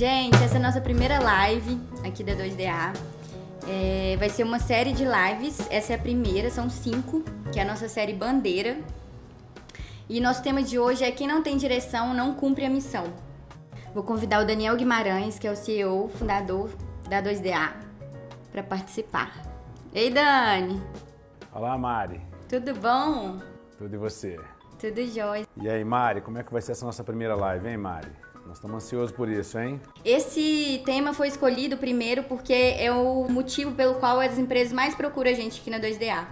Gente, 0.00 0.42
essa 0.42 0.54
é 0.54 0.56
a 0.56 0.62
nossa 0.62 0.80
primeira 0.80 1.18
live 1.18 1.78
aqui 2.02 2.24
da 2.24 2.32
2DA. 2.32 2.96
É, 3.68 4.16
vai 4.16 4.30
ser 4.30 4.44
uma 4.44 4.58
série 4.58 4.94
de 4.94 5.04
lives. 5.04 5.60
Essa 5.70 5.92
é 5.92 5.96
a 5.96 5.98
primeira, 5.98 6.48
são 6.48 6.70
cinco, 6.70 7.22
que 7.52 7.60
é 7.60 7.62
a 7.62 7.66
nossa 7.66 7.86
série 7.86 8.14
Bandeira. 8.14 8.78
E 10.08 10.18
nosso 10.18 10.42
tema 10.42 10.62
de 10.62 10.78
hoje 10.78 11.04
é 11.04 11.10
quem 11.10 11.28
não 11.28 11.42
tem 11.42 11.58
direção 11.58 12.14
não 12.14 12.32
cumpre 12.34 12.64
a 12.64 12.70
missão. 12.70 13.12
Vou 13.92 14.02
convidar 14.02 14.42
o 14.42 14.46
Daniel 14.46 14.74
Guimarães, 14.74 15.38
que 15.38 15.46
é 15.46 15.50
o 15.50 15.54
CEO, 15.54 16.08
fundador 16.08 16.70
da 17.06 17.22
2DA, 17.22 17.74
para 18.50 18.62
participar. 18.62 19.42
Ei, 19.92 20.10
Dani! 20.10 20.82
Olá, 21.52 21.76
Mari. 21.76 22.22
Tudo 22.48 22.74
bom? 22.74 23.38
Tudo 23.76 23.96
e 23.96 23.98
você? 23.98 24.40
Tudo 24.78 25.06
jóia. 25.08 25.46
E 25.58 25.68
aí, 25.68 25.84
Mari, 25.84 26.22
como 26.22 26.38
é 26.38 26.42
que 26.42 26.50
vai 26.50 26.62
ser 26.62 26.72
essa 26.72 26.86
nossa 26.86 27.04
primeira 27.04 27.36
live, 27.36 27.68
hein, 27.68 27.76
Mari? 27.76 28.29
Nós 28.50 28.56
estamos 28.56 28.82
ansiosos 28.82 29.12
por 29.12 29.28
isso, 29.28 29.56
hein? 29.60 29.80
Esse 30.04 30.82
tema 30.84 31.14
foi 31.14 31.28
escolhido 31.28 31.76
primeiro 31.76 32.24
porque 32.24 32.52
é 32.52 32.90
o 32.90 33.28
motivo 33.30 33.70
pelo 33.76 33.94
qual 33.94 34.18
as 34.18 34.38
empresas 34.38 34.72
mais 34.72 34.92
procuram 34.92 35.30
a 35.30 35.34
gente 35.34 35.60
aqui 35.60 35.70
na 35.70 35.78
2DA. 35.78 36.26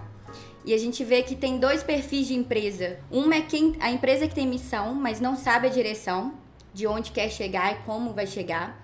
E 0.65 0.73
a 0.73 0.77
gente 0.77 1.01
vê 1.05 1.23
que 1.23 1.33
tem 1.33 1.57
dois 1.57 1.81
perfis 1.81 2.27
de 2.27 2.33
empresa. 2.33 2.99
Uma 3.09 3.35
é 3.35 3.41
quem, 3.41 3.77
a 3.79 3.89
empresa 3.89 4.27
que 4.27 4.35
tem 4.35 4.45
missão, 4.45 4.93
mas 4.93 5.21
não 5.21 5.37
sabe 5.37 5.67
a 5.67 5.69
direção, 5.69 6.33
de 6.73 6.85
onde 6.85 7.11
quer 7.13 7.29
chegar 7.29 7.71
e 7.71 7.75
como 7.85 8.11
vai 8.11 8.27
chegar. 8.27 8.83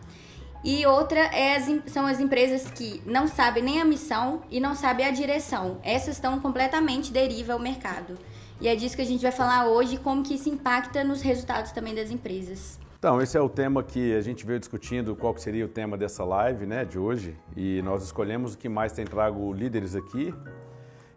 E 0.64 0.86
outra 0.86 1.20
é 1.20 1.58
as, 1.58 1.92
são 1.92 2.08
as 2.08 2.22
empresas 2.22 2.72
que 2.72 3.02
não 3.06 3.28
sabem 3.28 3.62
nem 3.62 3.82
a 3.82 3.86
missão 3.86 4.44
e 4.50 4.62
não 4.62 4.74
sabem 4.74 5.08
a 5.08 5.12
direção. 5.12 5.82
Essas 5.84 6.16
estão 6.16 6.40
completamente 6.40 7.12
deriva 7.12 7.52
ao 7.52 7.60
mercado. 7.60 8.18
E 8.62 8.70
é 8.70 8.78
disso 8.78 8.96
que 8.96 9.02
a 9.02 9.06
gente 9.06 9.24
vai 9.24 9.34
falar 9.34 9.68
hoje, 9.68 9.98
como 9.98 10.24
que 10.24 10.36
isso 10.36 10.48
impacta 10.48 11.04
nos 11.04 11.22
resultados 11.22 11.74
também 11.74 11.94
das 11.94 12.10
empresas. 12.10 12.85
Então, 12.98 13.22
esse 13.22 13.38
é 13.38 13.42
o 13.42 13.50
tema 13.50 13.84
que 13.84 14.16
a 14.16 14.22
gente 14.22 14.46
veio 14.46 14.60
discutindo, 14.60 15.16
qual 15.16 15.38
seria 15.38 15.66
o 15.66 15.68
tema 15.68 15.98
dessa 15.98 16.24
live 16.24 16.66
né, 16.66 16.86
de 16.86 16.98
hoje. 16.98 17.38
E 17.56 17.82
nós 17.84 18.04
escolhemos 18.04 18.54
o 18.54 18.58
que 18.58 18.70
mais 18.70 18.94
tem 18.94 19.06
trago 19.06 19.54
líderes 19.54 19.96
aqui, 19.96 20.34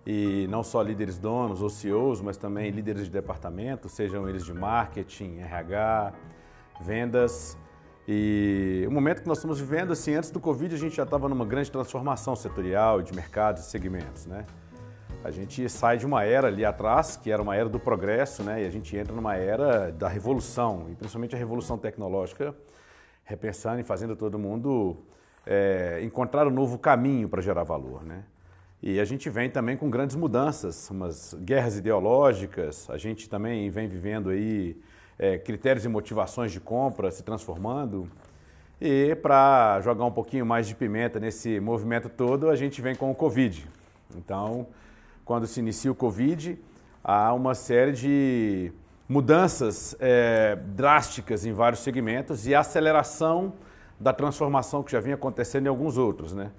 e 0.07 0.47
não 0.48 0.62
só 0.62 0.83
líderes 0.83 1.19
donos 1.19 1.62
ou 1.62 1.70
CEOs, 1.70 2.20
mas 2.20 2.37
também 2.37 2.70
líderes 2.70 3.05
de 3.05 3.11
departamento, 3.11 3.89
sejam 3.89 4.29
eles 4.29 4.45
de 4.45 4.53
marketing, 4.53 5.39
RH, 5.39 6.12
vendas. 6.81 7.57
E 8.07 8.85
o 8.89 8.91
momento 8.91 9.23
que 9.23 9.29
nós 9.29 9.39
estamos 9.39 9.61
vivendo, 9.61 9.92
assim, 9.92 10.15
antes 10.15 10.31
do 10.31 10.41
Covid, 10.41 10.75
a 10.75 10.79
gente 10.79 10.97
já 10.97 11.03
estava 11.05 11.29
numa 11.29 11.45
grande 11.45 11.70
transformação 11.70 12.35
setorial 12.35 13.03
de 13.03 13.15
mercados 13.15 13.67
e 13.67 13.70
segmentos, 13.70 14.27
né? 14.27 14.47
A 15.24 15.30
gente 15.33 15.69
sai 15.69 15.98
de 15.98 16.06
uma 16.06 16.22
era 16.22 16.47
ali 16.47 16.64
atrás, 16.64 17.16
que 17.16 17.30
era 17.30 17.42
uma 17.42 17.56
era 17.56 17.69
do 17.69 17.80
progresso, 17.80 18.42
né? 18.44 18.62
E 18.62 18.66
a 18.66 18.70
gente 18.70 18.97
entra 18.97 19.12
numa 19.12 19.34
era 19.34 19.91
da 19.91 20.08
revolução, 20.08 20.86
e 20.91 20.94
principalmente 20.94 21.34
a 21.34 21.38
revolução 21.38 21.77
tecnológica, 21.77 22.55
repensando 23.24 23.80
e 23.80 23.84
fazendo 23.84 24.14
todo 24.14 24.39
mundo 24.39 24.96
é, 25.44 26.00
encontrar 26.02 26.46
um 26.46 26.50
novo 26.50 26.78
caminho 26.78 27.28
para 27.28 27.42
gerar 27.42 27.64
valor, 27.64 28.05
né? 28.05 28.22
E 28.80 29.00
a 29.00 29.05
gente 29.05 29.28
vem 29.28 29.50
também 29.50 29.77
com 29.77 29.91
grandes 29.91 30.14
mudanças, 30.14 30.89
umas 30.89 31.34
guerras 31.34 31.77
ideológicas, 31.77 32.89
a 32.89 32.96
gente 32.96 33.28
também 33.28 33.69
vem 33.70 33.89
vivendo 33.89 34.30
aí 34.30 34.80
é, 35.19 35.36
critérios 35.36 35.84
e 35.84 35.89
motivações 35.89 36.52
de 36.52 36.61
compra 36.61 37.11
se 37.11 37.24
transformando. 37.24 38.08
E 38.80 39.16
para 39.16 39.80
jogar 39.80 40.05
um 40.05 40.12
pouquinho 40.12 40.46
mais 40.46 40.69
de 40.69 40.77
pimenta 40.77 41.19
nesse 41.19 41.58
movimento 41.58 42.08
todo, 42.08 42.48
a 42.48 42.55
gente 42.55 42.80
vem 42.80 42.94
com 42.94 43.11
o 43.11 43.14
Covid. 43.16 43.66
Então, 44.16 44.69
quando 45.29 45.47
se 45.47 45.61
inicia 45.61 45.93
o 45.93 45.95
Covid, 45.95 46.59
há 47.05 47.34
uma 47.34 47.55
série 47.55 47.93
de 47.93 48.73
mudanças 49.07 49.95
é, 50.01 50.57
drásticas 50.57 51.45
em 51.45 51.53
vários 51.53 51.83
segmentos 51.83 52.47
e 52.47 52.55
aceleração 52.55 53.52
da 54.01 54.11
transformação 54.14 54.83
que 54.83 54.91
já 54.91 55.01
vinha 55.01 55.17
acontecendo 55.17 55.67
em 55.67 55.69
alguns 55.69 55.98
outros, 55.98 56.33
né? 56.33 56.51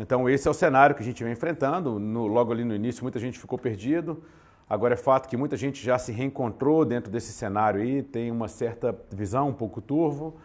Então 0.00 0.30
esse 0.30 0.46
é 0.46 0.50
o 0.50 0.54
cenário 0.54 0.94
que 0.94 1.02
a 1.02 1.04
gente 1.04 1.24
vem 1.24 1.32
enfrentando. 1.32 1.98
No, 1.98 2.28
logo 2.28 2.52
ali 2.52 2.64
no 2.64 2.72
início, 2.72 3.02
muita 3.02 3.18
gente 3.18 3.36
ficou 3.36 3.58
perdido. 3.58 4.22
Agora 4.70 4.94
é 4.94 4.96
fato 4.96 5.28
que 5.28 5.36
muita 5.36 5.56
gente 5.56 5.84
já 5.84 5.98
se 5.98 6.12
reencontrou 6.12 6.84
dentro 6.84 7.10
desse 7.10 7.32
cenário 7.32 7.80
aí, 7.80 8.00
tem 8.00 8.30
uma 8.30 8.46
certa 8.46 8.96
visão 9.10 9.48
um 9.48 9.52
pouco 9.52 9.80
turvo 9.80 10.36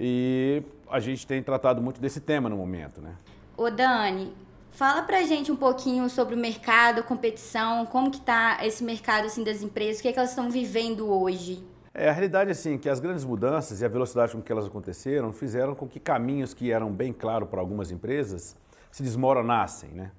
e 0.00 0.64
a 0.90 0.98
gente 0.98 1.24
tem 1.28 1.40
tratado 1.44 1.80
muito 1.80 2.00
desse 2.00 2.20
tema 2.20 2.48
no 2.48 2.56
momento, 2.56 3.00
né? 3.00 3.14
Ô 3.56 3.70
Dani, 3.70 4.34
Fala 4.74 5.02
pra 5.02 5.22
gente 5.22 5.52
um 5.52 5.56
pouquinho 5.56 6.10
sobre 6.10 6.34
o 6.34 6.38
mercado, 6.38 7.04
competição, 7.04 7.86
como 7.86 8.10
que 8.10 8.20
tá 8.20 8.58
esse 8.60 8.82
mercado 8.82 9.26
assim 9.26 9.44
das 9.44 9.62
empresas, 9.62 10.00
o 10.00 10.02
que, 10.02 10.08
é 10.08 10.12
que 10.12 10.18
elas 10.18 10.30
estão 10.30 10.50
vivendo 10.50 11.08
hoje? 11.08 11.64
É, 11.94 12.08
a 12.08 12.12
realidade 12.12 12.48
é 12.50 12.52
assim, 12.52 12.76
que 12.76 12.88
as 12.88 12.98
grandes 12.98 13.24
mudanças 13.24 13.80
e 13.80 13.84
a 13.84 13.88
velocidade 13.88 14.32
com 14.32 14.42
que 14.42 14.50
elas 14.50 14.66
aconteceram 14.66 15.32
fizeram 15.32 15.76
com 15.76 15.86
que 15.86 16.00
caminhos 16.00 16.52
que 16.52 16.72
eram 16.72 16.90
bem 16.90 17.12
claros 17.12 17.48
para 17.48 17.60
algumas 17.60 17.92
empresas 17.92 18.56
se 18.90 19.00
desmoronassem, 19.00 19.90
né? 19.90 20.10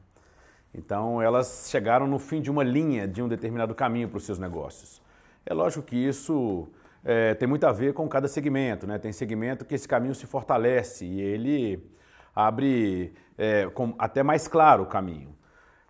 Então 0.73 1.21
elas 1.21 1.67
chegaram 1.69 2.07
no 2.07 2.17
fim 2.17 2.41
de 2.41 2.49
uma 2.49 2.63
linha, 2.63 3.05
de 3.05 3.21
um 3.21 3.27
determinado 3.27 3.75
caminho 3.75 4.07
para 4.07 4.19
os 4.19 4.23
seus 4.23 4.39
negócios. 4.39 5.01
É 5.45 5.53
lógico 5.53 5.83
que 5.83 5.97
isso 5.97 6.65
é, 7.03 7.33
tem 7.33 7.45
muito 7.45 7.67
a 7.67 7.73
ver 7.73 7.93
com 7.93 8.07
cada 8.07 8.29
segmento, 8.29 8.87
né? 8.87 8.97
Tem 8.99 9.11
segmento 9.11 9.65
que 9.65 9.75
esse 9.75 9.85
caminho 9.85 10.15
se 10.15 10.25
fortalece 10.25 11.03
e 11.03 11.19
ele 11.19 11.93
abre 12.35 13.13
é, 13.37 13.69
até 13.97 14.21
mais 14.21 14.47
claro 14.47 14.83
o 14.83 14.85
caminho. 14.85 15.35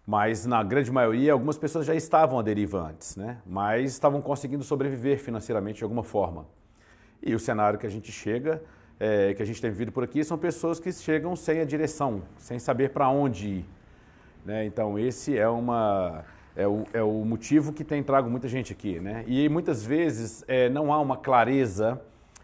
Mas 0.06 0.46
na 0.46 0.62
grande 0.62 0.92
maioria, 0.92 1.34
algumas 1.34 1.58
pessoas 1.58 1.86
já 1.86 1.96
estavam 1.96 2.38
à 2.38 2.44
deriva 2.44 2.90
antes, 2.90 3.16
né? 3.16 3.40
mas 3.46 3.92
estavam 3.92 4.22
conseguindo 4.22 4.64
sobreviver 4.64 5.18
financeiramente 5.18 5.80
de 5.80 5.84
alguma 5.84 6.04
forma. 6.04 6.46
E 7.24 7.34
o 7.34 7.40
cenário 7.40 7.80
que 7.80 7.88
a 7.88 7.90
gente 7.90 8.12
chega, 8.12 8.62
é, 9.00 9.34
que 9.34 9.42
a 9.42 9.46
gente 9.46 9.60
tem 9.60 9.72
vivido 9.72 9.92
por 9.92 10.04
aqui, 10.04 10.24
são 10.24 10.38
pessoas 10.38 10.80
que 10.80 10.92
chegam 10.92 11.36
sem 11.36 11.60
a 11.60 11.66
direção, 11.66 12.22
sem 12.38 12.60
saber 12.60 12.90
para 12.90 13.10
onde 13.10 13.48
ir. 13.48 13.66
Né? 14.46 14.66
Então, 14.66 15.00
esse 15.00 15.36
é, 15.36 15.48
uma, 15.50 16.24
é, 16.56 16.68
o, 16.68 16.84
é 16.94 17.02
o 17.02 17.26
motivo 17.26 17.74
que 17.74 17.84
tem 17.84 18.04
trago 18.04 18.30
muita 18.30 18.48
gente 18.48 18.72
aqui. 18.72 19.00
Né? 19.00 19.24
E 19.26 19.50
muitas 19.50 19.84
vezes 19.84 20.46
é, 20.48 20.70
não 20.70 20.94
há 20.94 21.02
uma 21.02 21.18
clareza 21.18 22.00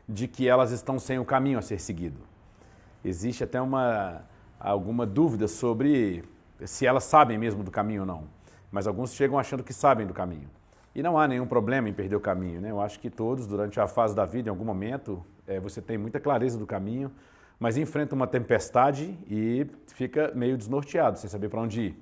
de 0.10 0.28
que 0.28 0.48
elas 0.48 0.72
estão 0.72 0.98
sem 0.98 1.20
o 1.20 1.26
caminho 1.26 1.60
a 1.60 1.62
ser 1.62 1.80
seguido. 1.80 2.31
Existe 3.04 3.44
até 3.44 3.62
uma, 3.62 4.22
alguma 4.60 5.06
dúvida 5.06 5.48
sobre 5.48 6.24
se 6.64 6.86
elas 6.86 7.04
sabem 7.04 7.38
mesmo 7.38 7.64
do 7.64 7.72
caminho 7.72 8.02
ou 8.02 8.08
não. 8.08 8.24
Mas 8.72 8.88
alguns 8.88 9.14
chegam 9.14 9.38
achando 9.38 9.64
que 9.64 9.74
sabem 9.74 10.06
do 10.06 10.14
caminho. 10.14 10.50
E 10.94 11.02
não 11.02 11.18
há 11.18 11.28
nenhum 11.28 11.48
problema 11.48 11.90
em 11.90 11.94
perder 11.94 12.16
o 12.16 12.20
caminho. 12.20 12.62
Né? 12.62 12.72
Eu 12.72 12.82
acho 12.82 13.00
que 13.00 13.10
todos, 13.10 13.48
durante 13.48 13.80
a 13.80 13.88
fase 13.88 14.16
da 14.16 14.26
vida, 14.26 14.50
em 14.50 14.52
algum 14.52 14.66
momento, 14.66 15.26
é, 15.48 15.60
você 15.60 15.82
tem 15.82 15.98
muita 15.98 16.20
clareza 16.20 16.58
do 16.58 16.66
caminho, 16.66 17.12
mas 17.60 17.78
enfrenta 17.78 18.14
uma 18.14 18.28
tempestade 18.28 19.18
e 19.30 19.66
fica 19.88 20.32
meio 20.36 20.58
desnorteado, 20.58 21.18
sem 21.18 21.30
saber 21.30 21.50
para 21.50 21.62
onde 21.62 21.82
ir. 21.82 21.96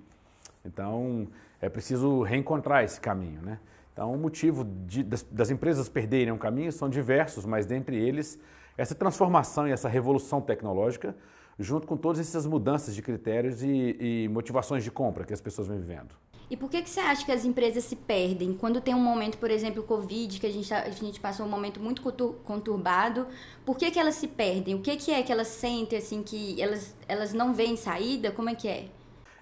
Então, 0.65 1.27
é 1.61 1.69
preciso 1.69 2.21
reencontrar 2.23 2.83
esse 2.83 2.99
caminho. 2.99 3.41
Né? 3.41 3.59
Então, 3.93 4.13
o 4.13 4.17
motivo 4.17 4.63
de, 4.85 5.03
das, 5.03 5.23
das 5.23 5.49
empresas 5.51 5.89
perderem 5.89 6.31
um 6.33 6.37
caminho 6.37 6.71
são 6.71 6.89
diversos, 6.89 7.45
mas 7.45 7.65
dentre 7.65 7.97
eles, 7.97 8.39
essa 8.79 8.95
transformação 8.95 9.67
e 9.67 9.71
essa 9.71 9.89
revolução 9.89 10.39
tecnológica 10.39 11.13
junto 11.59 11.85
com 11.85 11.97
todas 11.97 12.21
essas 12.21 12.45
mudanças 12.45 12.95
de 12.95 13.01
critérios 13.01 13.61
e, 13.61 13.97
e 13.99 14.29
motivações 14.29 14.85
de 14.85 14.89
compra 14.89 15.25
que 15.25 15.33
as 15.33 15.41
pessoas 15.41 15.67
vêm 15.67 15.77
vivendo. 15.77 16.15
E 16.49 16.55
por 16.55 16.69
que, 16.69 16.81
que 16.81 16.89
você 16.89 17.01
acha 17.01 17.25
que 17.25 17.31
as 17.31 17.43
empresas 17.43 17.83
se 17.83 17.95
perdem? 17.97 18.53
Quando 18.53 18.79
tem 18.79 18.95
um 18.95 18.99
momento, 18.99 19.37
por 19.37 19.51
exemplo, 19.51 19.83
o 19.83 19.85
Covid, 19.85 20.39
que 20.39 20.47
a 20.47 20.51
gente, 20.51 20.69
tá, 20.69 20.79
a 20.79 20.89
gente 20.89 21.19
passou 21.19 21.45
um 21.45 21.49
momento 21.49 21.79
muito 21.81 22.01
conturbado, 22.45 23.27
por 23.65 23.77
que, 23.77 23.91
que 23.91 23.99
elas 23.99 24.15
se 24.15 24.27
perdem? 24.27 24.73
O 24.73 24.81
que, 24.81 24.95
que 24.95 25.11
é 25.11 25.21
que 25.21 25.31
elas 25.31 25.49
sentem, 25.49 25.99
assim, 25.99 26.23
que 26.23 26.59
elas, 26.59 26.95
elas 27.07 27.33
não 27.33 27.53
veem 27.53 27.75
saída? 27.75 28.31
Como 28.31 28.49
é 28.49 28.55
que 28.55 28.67
é? 28.67 28.85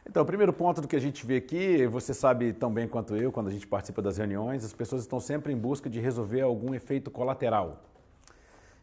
Então, 0.09 0.23
o 0.23 0.25
primeiro 0.25 0.51
ponto 0.51 0.81
do 0.81 0.87
que 0.87 0.95
a 0.95 0.99
gente 0.99 1.25
vê 1.25 1.37
aqui, 1.37 1.85
você 1.85 2.13
sabe 2.13 2.51
tão 2.51 2.73
bem 2.73 2.87
quanto 2.87 3.15
eu, 3.15 3.31
quando 3.31 3.47
a 3.47 3.51
gente 3.51 3.67
participa 3.67 4.01
das 4.01 4.17
reuniões, 4.17 4.65
as 4.65 4.73
pessoas 4.73 5.03
estão 5.03 5.19
sempre 5.19 5.53
em 5.53 5.57
busca 5.57 5.89
de 5.89 5.99
resolver 5.99 6.41
algum 6.41 6.73
efeito 6.73 7.11
colateral. 7.11 7.83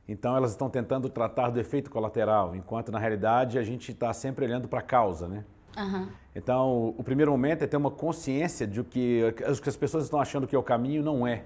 Então 0.08 0.36
elas 0.36 0.50
estão 0.50 0.68
tentando 0.68 1.08
tratar 1.08 1.50
do 1.50 1.58
efeito 1.58 1.90
colateral, 1.90 2.54
enquanto 2.54 2.92
na 2.92 2.98
realidade 2.98 3.58
a 3.58 3.62
gente 3.62 3.92
está 3.92 4.12
sempre 4.12 4.44
olhando 4.44 4.68
para 4.68 4.80
a 4.80 4.82
causa, 4.82 5.26
né? 5.26 5.44
Uhum. 5.76 6.08
Então 6.36 6.94
o 6.96 7.02
primeiro 7.02 7.30
momento 7.30 7.62
é 7.62 7.66
ter 7.66 7.76
uma 7.76 7.90
consciência 7.90 8.66
de 8.66 8.82
que, 8.84 9.32
que 9.32 9.68
as 9.68 9.76
pessoas 9.76 10.04
estão 10.04 10.20
achando 10.20 10.46
que 10.46 10.54
é 10.54 10.58
o 10.58 10.62
caminho 10.62 11.02
não 11.02 11.26
é. 11.26 11.44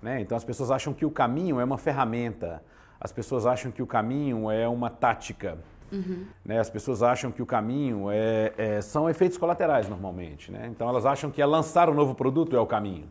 Né? 0.00 0.20
Então 0.20 0.36
as 0.36 0.44
pessoas 0.44 0.70
acham 0.70 0.92
que 0.92 1.04
o 1.04 1.10
caminho 1.10 1.60
é 1.60 1.64
uma 1.64 1.78
ferramenta, 1.78 2.62
as 3.00 3.12
pessoas 3.12 3.46
acham 3.46 3.70
que 3.70 3.82
o 3.82 3.86
caminho 3.86 4.50
é 4.50 4.66
uma 4.66 4.90
tática. 4.90 5.58
Uhum. 5.92 6.26
Né? 6.44 6.58
As 6.58 6.70
pessoas 6.70 7.02
acham 7.02 7.30
que 7.30 7.42
o 7.42 7.46
caminho 7.46 8.10
é, 8.10 8.52
é, 8.56 8.80
são 8.80 9.08
efeitos 9.08 9.36
colaterais 9.36 9.88
normalmente. 9.88 10.50
Né? 10.50 10.66
Então 10.68 10.88
elas 10.88 11.04
acham 11.04 11.30
que 11.30 11.40
é 11.40 11.46
lançar 11.46 11.88
um 11.90 11.94
novo 11.94 12.14
produto 12.14 12.56
é 12.56 12.60
o 12.60 12.66
caminho. 12.66 13.08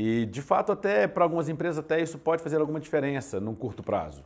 E 0.00 0.26
de 0.26 0.40
fato, 0.40 0.70
até 0.70 1.08
para 1.08 1.24
algumas 1.24 1.48
empresas, 1.48 1.76
até 1.76 2.00
isso 2.00 2.18
pode 2.18 2.40
fazer 2.40 2.60
alguma 2.60 2.78
diferença 2.78 3.40
num 3.40 3.52
curto 3.52 3.82
prazo. 3.82 4.24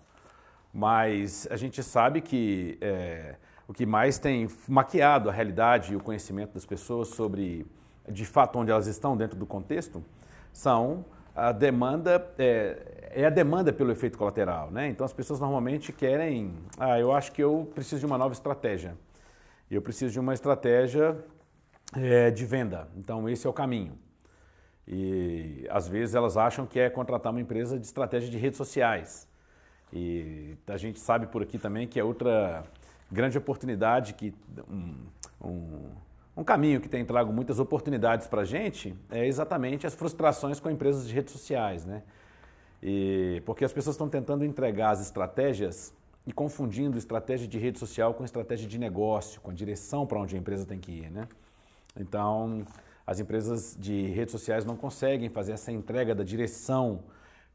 Mas 0.71 1.49
a 1.51 1.57
gente 1.57 1.83
sabe 1.83 2.21
que 2.21 2.77
é, 2.79 3.37
o 3.67 3.73
que 3.73 3.87
mais 3.87 4.19
tem 4.19 4.47
maquiado 4.69 5.31
a 5.31 5.33
realidade 5.33 5.95
e 5.95 5.97
o 5.97 6.01
conhecimento 6.01 6.53
das 6.53 6.67
pessoas 6.67 7.09
sobre, 7.09 7.67
de 8.07 8.27
fato, 8.27 8.59
onde 8.59 8.71
elas 8.71 8.87
estão 8.87 9.17
dentro 9.17 9.39
do 9.39 9.47
contexto, 9.47 10.05
são 10.53 11.07
a 11.35 11.53
demanda 11.53 12.31
é, 12.39 13.09
é, 13.11 13.25
a 13.25 13.31
demanda 13.31 13.73
pelo 13.73 13.91
efeito 13.91 14.19
colateral, 14.19 14.71
né? 14.71 14.89
Então 14.89 15.07
as 15.07 15.13
pessoas 15.15 15.41
normalmente 15.41 15.91
querem, 15.91 16.55
ah, 16.79 17.01
eu 17.01 17.15
acho 17.15 17.33
que 17.33 17.43
eu 17.43 17.67
preciso 17.75 17.99
de 17.99 18.05
uma 18.05 18.19
nova 18.19 18.35
estratégia. 18.35 18.95
Eu 19.71 19.81
preciso 19.81 20.13
de 20.13 20.21
uma 20.21 20.35
estratégia 20.35 21.17
é, 21.97 22.31
de 22.31 22.45
venda. 22.45 22.89
Então 22.95 23.27
esse 23.27 23.47
é 23.47 23.49
o 23.49 23.55
caminho. 23.55 23.99
E 24.87 25.67
às 25.71 25.89
vezes 25.89 26.15
elas 26.15 26.37
acham 26.37 26.67
que 26.67 26.79
é 26.79 26.91
contratar 26.91 27.33
uma 27.33 27.41
empresa 27.41 27.79
de 27.79 27.87
estratégia 27.87 28.31
de 28.31 28.39
redes 28.39 28.57
sociais. 28.57 29.29
E 29.93 30.57
a 30.67 30.77
gente 30.77 30.99
sabe 30.99 31.27
por 31.27 31.43
aqui 31.43 31.59
também 31.59 31.87
que 31.87 32.01
é 32.01 32.05
outra 32.05 32.65
grande 33.11 33.37
oportunidade 33.37 34.15
que 34.15 34.35
um, 34.69 34.95
um 35.45 35.91
um 36.37 36.43
caminho 36.43 36.81
que 36.81 36.89
tem 36.89 37.05
trago 37.05 37.33
muitas 37.33 37.59
oportunidades 37.59 38.27
para 38.27 38.43
a 38.43 38.45
gente 38.45 38.95
é 39.11 39.27
exatamente 39.27 39.87
as 39.87 39.95
frustrações 39.95 40.59
com 40.59 40.71
empresas 40.71 41.07
de 41.07 41.15
redes 41.15 41.33
sociais, 41.33 41.85
né? 41.85 42.03
E, 42.83 43.43
porque 43.45 43.65
as 43.65 43.73
pessoas 43.73 43.95
estão 43.95 44.09
tentando 44.09 44.45
entregar 44.45 44.91
as 44.91 45.01
estratégias 45.01 45.93
e 46.27 46.33
confundindo 46.33 46.97
estratégia 46.97 47.47
de 47.47 47.59
rede 47.59 47.79
social 47.79 48.15
com 48.15 48.25
estratégia 48.25 48.67
de 48.67 48.79
negócio, 48.79 49.41
com 49.41 49.51
a 49.51 49.55
direção 49.55 50.07
para 50.07 50.19
onde 50.19 50.35
a 50.35 50.39
empresa 50.39 50.65
tem 50.65 50.79
que 50.79 50.91
ir, 50.91 51.11
né? 51.11 51.29
Então, 51.97 52.65
as 53.07 53.21
empresas 53.21 53.77
de 53.79 54.07
redes 54.07 54.33
sociais 54.33 54.65
não 54.65 54.77
conseguem 54.77 55.29
fazer 55.29 55.53
essa 55.53 55.73
entrega 55.73 56.15
da 56.15 56.23
direção 56.23 57.05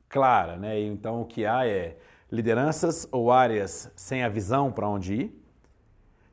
clara, 0.09 0.57
né? 0.57 0.79
Então, 0.81 1.21
o 1.21 1.25
que 1.25 1.45
há 1.45 1.67
é 1.67 1.97
lideranças 2.31 3.07
ou 3.11 3.31
áreas 3.31 3.91
sem 3.95 4.23
a 4.23 4.29
visão 4.29 4.71
para 4.71 4.87
onde 4.87 5.13
ir, 5.13 5.43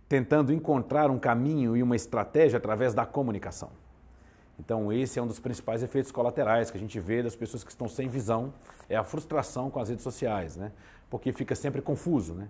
tentando 0.09 0.53
encontrar 0.53 1.11
um 1.11 1.19
caminho 1.19 1.77
e 1.77 1.83
uma 1.83 1.97
estratégia 1.97 2.57
através 2.57 2.93
da 2.95 3.07
comunicação. 3.07 3.71
Então, 4.59 4.93
esse 4.93 5.19
é 5.19 5.23
um 5.23 5.27
dos 5.27 5.41
principais 5.41 5.83
efeitos 5.83 6.13
colaterais 6.13 6.71
que 6.71 6.77
a 6.77 6.81
gente 6.81 7.01
vê 7.01 7.23
das 7.23 7.35
pessoas 7.35 7.65
que 7.65 7.71
estão 7.71 7.89
sem 7.89 8.09
visão, 8.09 8.53
é 8.89 8.97
a 8.97 9.03
frustração 9.03 9.71
com 9.71 9.81
as 9.81 9.89
redes 9.89 10.05
sociais, 10.05 10.57
né? 10.57 10.73
Porque 11.11 11.33
fica 11.33 11.55
sempre 11.55 11.83
confuso, 11.83 12.35
né? 12.35 12.49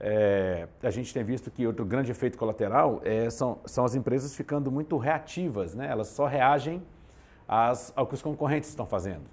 É, 0.00 0.68
a 0.82 0.90
gente 0.90 1.12
tem 1.12 1.24
visto 1.24 1.50
que 1.50 1.66
outro 1.66 1.84
grande 1.84 2.10
efeito 2.10 2.38
colateral 2.38 3.00
é, 3.04 3.28
são, 3.30 3.58
são 3.64 3.84
as 3.84 3.94
empresas 3.94 4.34
ficando 4.34 4.70
muito 4.70 4.96
reativas, 4.96 5.74
né? 5.74 5.88
Elas 5.90 6.08
só 6.08 6.26
reagem 6.26 6.82
às, 7.48 7.92
ao 7.96 8.06
que 8.06 8.14
os 8.14 8.22
concorrentes 8.22 8.68
estão 8.68 8.86
fazendo. 8.86 9.24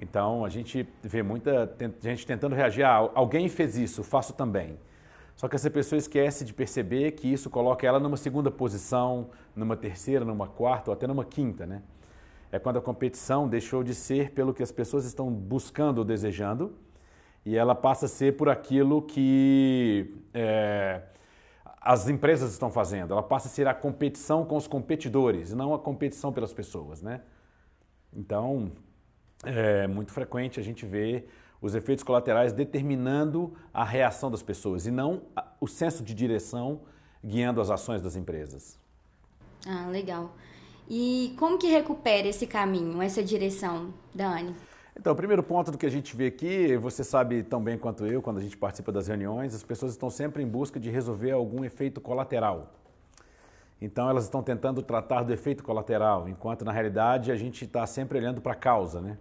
Então, 0.00 0.44
a 0.44 0.48
gente 0.48 0.88
vê 1.02 1.22
muita 1.22 1.72
gente 2.00 2.26
tentando 2.26 2.54
reagir, 2.54 2.84
ah, 2.84 3.10
alguém 3.14 3.48
fez 3.48 3.76
isso, 3.76 4.02
faço 4.02 4.32
também. 4.32 4.78
Só 5.34 5.46
que 5.46 5.54
essa 5.54 5.70
pessoa 5.70 5.98
esquece 5.98 6.44
de 6.44 6.52
perceber 6.52 7.12
que 7.12 7.32
isso 7.32 7.48
coloca 7.48 7.86
ela 7.86 8.00
numa 8.00 8.16
segunda 8.16 8.50
posição, 8.50 9.30
numa 9.54 9.76
terceira, 9.76 10.24
numa 10.24 10.48
quarta 10.48 10.90
ou 10.90 10.94
até 10.94 11.06
numa 11.06 11.24
quinta, 11.24 11.64
né? 11.64 11.82
É 12.50 12.58
quando 12.58 12.78
a 12.78 12.80
competição 12.80 13.46
deixou 13.46 13.84
de 13.84 13.94
ser 13.94 14.32
pelo 14.32 14.52
que 14.52 14.62
as 14.62 14.72
pessoas 14.72 15.04
estão 15.04 15.30
buscando 15.30 15.98
ou 15.98 16.04
desejando 16.04 16.74
e 17.48 17.56
ela 17.56 17.74
passa 17.74 18.04
a 18.04 18.08
ser 18.08 18.36
por 18.36 18.50
aquilo 18.50 19.00
que 19.00 20.14
é, 20.34 21.00
as 21.80 22.06
empresas 22.06 22.52
estão 22.52 22.70
fazendo. 22.70 23.12
Ela 23.12 23.22
passa 23.22 23.48
a 23.48 23.50
ser 23.50 23.66
a 23.66 23.72
competição 23.72 24.44
com 24.44 24.54
os 24.54 24.66
competidores, 24.66 25.54
não 25.54 25.72
a 25.72 25.78
competição 25.78 26.30
pelas 26.30 26.52
pessoas, 26.52 27.00
né? 27.00 27.22
Então, 28.12 28.70
é 29.44 29.86
muito 29.86 30.12
frequente 30.12 30.60
a 30.60 30.62
gente 30.62 30.84
ver 30.84 31.30
os 31.58 31.74
efeitos 31.74 32.04
colaterais 32.04 32.52
determinando 32.52 33.54
a 33.72 33.82
reação 33.82 34.30
das 34.30 34.42
pessoas 34.42 34.86
e 34.86 34.90
não 34.90 35.22
o 35.58 35.66
senso 35.66 36.04
de 36.04 36.12
direção 36.12 36.82
guiando 37.24 37.62
as 37.62 37.70
ações 37.70 38.02
das 38.02 38.14
empresas. 38.14 38.78
Ah, 39.66 39.88
legal. 39.88 40.34
E 40.86 41.34
como 41.38 41.56
que 41.56 41.68
recupera 41.68 42.28
esse 42.28 42.46
caminho, 42.46 43.00
essa 43.00 43.22
direção, 43.22 43.94
Dani? 44.14 44.54
Então, 45.00 45.12
o 45.12 45.16
primeiro 45.16 45.44
ponto 45.44 45.70
do 45.70 45.78
que 45.78 45.86
a 45.86 45.90
gente 45.90 46.16
vê 46.16 46.26
aqui, 46.26 46.76
você 46.76 47.04
sabe 47.04 47.44
tão 47.44 47.62
bem 47.62 47.78
quanto 47.78 48.04
eu, 48.04 48.20
quando 48.20 48.38
a 48.38 48.40
gente 48.40 48.56
participa 48.56 48.90
das 48.90 49.06
reuniões, 49.06 49.54
as 49.54 49.62
pessoas 49.62 49.92
estão 49.92 50.10
sempre 50.10 50.42
em 50.42 50.46
busca 50.46 50.80
de 50.80 50.90
resolver 50.90 51.30
algum 51.30 51.64
efeito 51.64 52.00
colateral. 52.00 52.72
Então, 53.80 54.10
elas 54.10 54.24
estão 54.24 54.42
tentando 54.42 54.82
tratar 54.82 55.22
do 55.22 55.32
efeito 55.32 55.62
colateral, 55.62 56.28
enquanto 56.28 56.64
na 56.64 56.72
realidade 56.72 57.30
a 57.30 57.36
gente 57.36 57.64
está 57.64 57.86
sempre 57.86 58.18
olhando 58.18 58.40
para 58.40 58.54
a 58.54 58.56
causa, 58.56 59.00
né? 59.00 59.16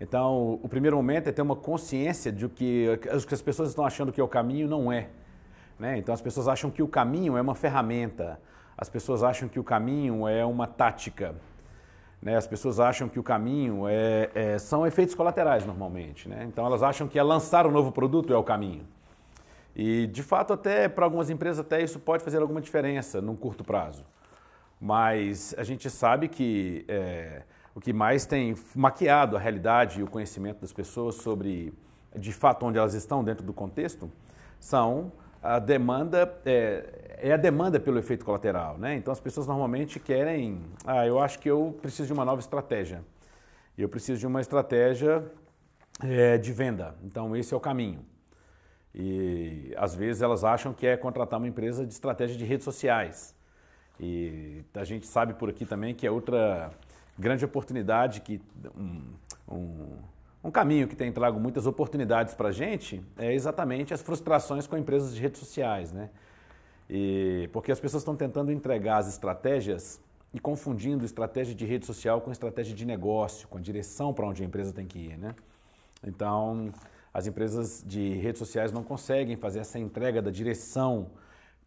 Então, 0.00 0.58
o 0.60 0.68
primeiro 0.68 0.96
momento 0.96 1.28
é 1.28 1.32
ter 1.32 1.42
uma 1.42 1.54
consciência 1.54 2.32
de 2.32 2.48
que 2.48 2.88
o 2.88 3.26
que 3.26 3.34
as 3.34 3.42
pessoas 3.42 3.68
estão 3.68 3.84
achando 3.84 4.10
que 4.10 4.20
é 4.20 4.24
o 4.24 4.28
caminho 4.28 4.66
não 4.66 4.90
é. 4.90 5.10
Né? 5.78 5.98
Então, 5.98 6.12
as 6.12 6.20
pessoas 6.20 6.48
acham 6.48 6.68
que 6.68 6.82
o 6.82 6.88
caminho 6.88 7.36
é 7.36 7.40
uma 7.40 7.54
ferramenta, 7.54 8.40
as 8.76 8.88
pessoas 8.88 9.22
acham 9.22 9.48
que 9.48 9.60
o 9.60 9.64
caminho 9.64 10.26
é 10.26 10.44
uma 10.44 10.66
tática, 10.66 11.36
né? 12.20 12.36
as 12.36 12.46
pessoas 12.46 12.80
acham 12.80 13.08
que 13.08 13.18
o 13.18 13.22
caminho 13.22 13.88
é, 13.88 14.30
é, 14.34 14.58
são 14.58 14.86
efeitos 14.86 15.14
colaterais 15.14 15.64
normalmente. 15.64 16.28
Né? 16.28 16.44
Então, 16.48 16.66
elas 16.66 16.82
acham 16.82 17.08
que 17.08 17.18
é 17.18 17.22
lançar 17.22 17.66
um 17.66 17.70
novo 17.70 17.92
produto 17.92 18.32
é 18.32 18.36
o 18.36 18.44
caminho. 18.44 18.86
E, 19.74 20.06
de 20.08 20.22
fato, 20.22 20.52
até 20.52 20.88
para 20.88 21.04
algumas 21.04 21.30
empresas, 21.30 21.60
até 21.60 21.82
isso 21.82 21.98
pode 21.98 22.22
fazer 22.24 22.42
alguma 22.42 22.60
diferença 22.60 23.20
num 23.20 23.36
curto 23.36 23.64
prazo. 23.64 24.04
Mas 24.80 25.54
a 25.56 25.62
gente 25.62 25.88
sabe 25.88 26.28
que. 26.28 26.84
É, 26.88 27.42
o 27.74 27.80
que 27.80 27.92
mais 27.92 28.26
tem 28.26 28.54
maquiado 28.74 29.36
a 29.36 29.40
realidade 29.40 30.00
e 30.00 30.02
o 30.02 30.06
conhecimento 30.06 30.60
das 30.60 30.72
pessoas 30.72 31.16
sobre, 31.16 31.72
de 32.16 32.32
fato, 32.32 32.66
onde 32.66 32.78
elas 32.78 32.94
estão 32.94 33.22
dentro 33.22 33.44
do 33.44 33.52
contexto, 33.52 34.10
são 34.58 35.12
a 35.42 35.58
demanda, 35.58 36.38
é, 36.44 37.09
é 37.22 37.32
a 37.32 37.36
demanda 37.36 37.78
pelo 37.78 37.98
efeito 37.98 38.24
colateral. 38.24 38.78
Né? 38.78 38.96
Então, 38.96 39.12
as 39.12 39.20
pessoas 39.20 39.46
normalmente 39.46 40.00
querem, 40.00 40.62
ah, 40.84 41.06
eu 41.06 41.18
acho 41.20 41.38
que 41.38 41.50
eu 41.50 41.78
preciso 41.80 42.06
de 42.06 42.12
uma 42.12 42.24
nova 42.24 42.40
estratégia. 42.40 43.02
Eu 43.76 43.88
preciso 43.88 44.18
de 44.18 44.26
uma 44.26 44.40
estratégia 44.40 45.24
é, 46.02 46.38
de 46.38 46.52
venda. 46.52 46.94
Então, 47.04 47.36
esse 47.36 47.52
é 47.52 47.56
o 47.56 47.60
caminho. 47.60 48.04
E 48.94 49.72
às 49.76 49.94
vezes 49.94 50.20
elas 50.22 50.42
acham 50.42 50.72
que 50.72 50.86
é 50.86 50.96
contratar 50.96 51.38
uma 51.38 51.46
empresa 51.48 51.86
de 51.86 51.92
estratégia 51.92 52.36
de 52.36 52.44
redes 52.44 52.64
sociais. 52.64 53.34
E 53.98 54.64
a 54.74 54.84
gente 54.84 55.06
sabe 55.06 55.34
por 55.34 55.48
aqui 55.48 55.64
também 55.64 55.94
que 55.94 56.06
é 56.06 56.10
outra 56.10 56.70
grande 57.18 57.44
oportunidade, 57.44 58.22
que 58.22 58.40
um, 58.76 59.02
um, 59.48 59.96
um 60.44 60.50
caminho 60.50 60.88
que 60.88 60.96
tem 60.96 61.12
trago 61.12 61.38
muitas 61.38 61.66
oportunidades 61.66 62.34
para 62.34 62.48
a 62.48 62.52
gente 62.52 63.02
é 63.18 63.32
exatamente 63.32 63.92
as 63.92 64.00
frustrações 64.00 64.66
com 64.66 64.76
empresas 64.76 65.14
de 65.14 65.20
redes 65.20 65.38
sociais, 65.38 65.92
né? 65.92 66.10
E, 66.92 67.48
porque 67.52 67.70
as 67.70 67.78
pessoas 67.78 68.00
estão 68.00 68.16
tentando 68.16 68.50
entregar 68.50 68.98
as 68.98 69.06
estratégias 69.06 70.00
e 70.34 70.40
confundindo 70.40 71.04
estratégia 71.04 71.54
de 71.54 71.64
rede 71.64 71.86
social 71.86 72.20
com 72.20 72.32
estratégia 72.32 72.74
de 72.74 72.84
negócio, 72.84 73.46
com 73.46 73.58
a 73.58 73.60
direção 73.60 74.12
para 74.12 74.26
onde 74.26 74.42
a 74.42 74.46
empresa 74.46 74.72
tem 74.72 74.86
que 74.86 74.98
ir, 74.98 75.16
né? 75.16 75.36
Então, 76.04 76.72
as 77.14 77.28
empresas 77.28 77.84
de 77.86 78.14
redes 78.14 78.40
sociais 78.40 78.72
não 78.72 78.82
conseguem 78.82 79.36
fazer 79.36 79.60
essa 79.60 79.78
entrega 79.78 80.20
da 80.20 80.32
direção 80.32 81.12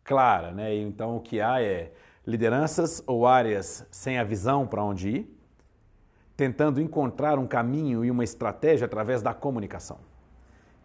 clara, 0.04 0.52
né? 0.52 0.76
Então, 0.76 1.16
o 1.16 1.22
que 1.22 1.40
há 1.40 1.62
é 1.62 1.94
lideranças 2.28 3.02
ou 3.08 3.26
áreas 3.26 3.88
sem 3.90 4.18
a 4.18 4.26
visão 4.26 4.68
para 4.68 4.84
onde 4.84 5.10
ir, 5.10 5.40
tentando 6.36 6.82
encontrar 6.82 7.40
um 7.40 7.48
caminho 7.48 8.04
e 8.04 8.12
uma 8.12 8.26
estratégia 8.26 8.86
através 8.86 9.22
da 9.22 9.34
comunicação. 9.34 10.00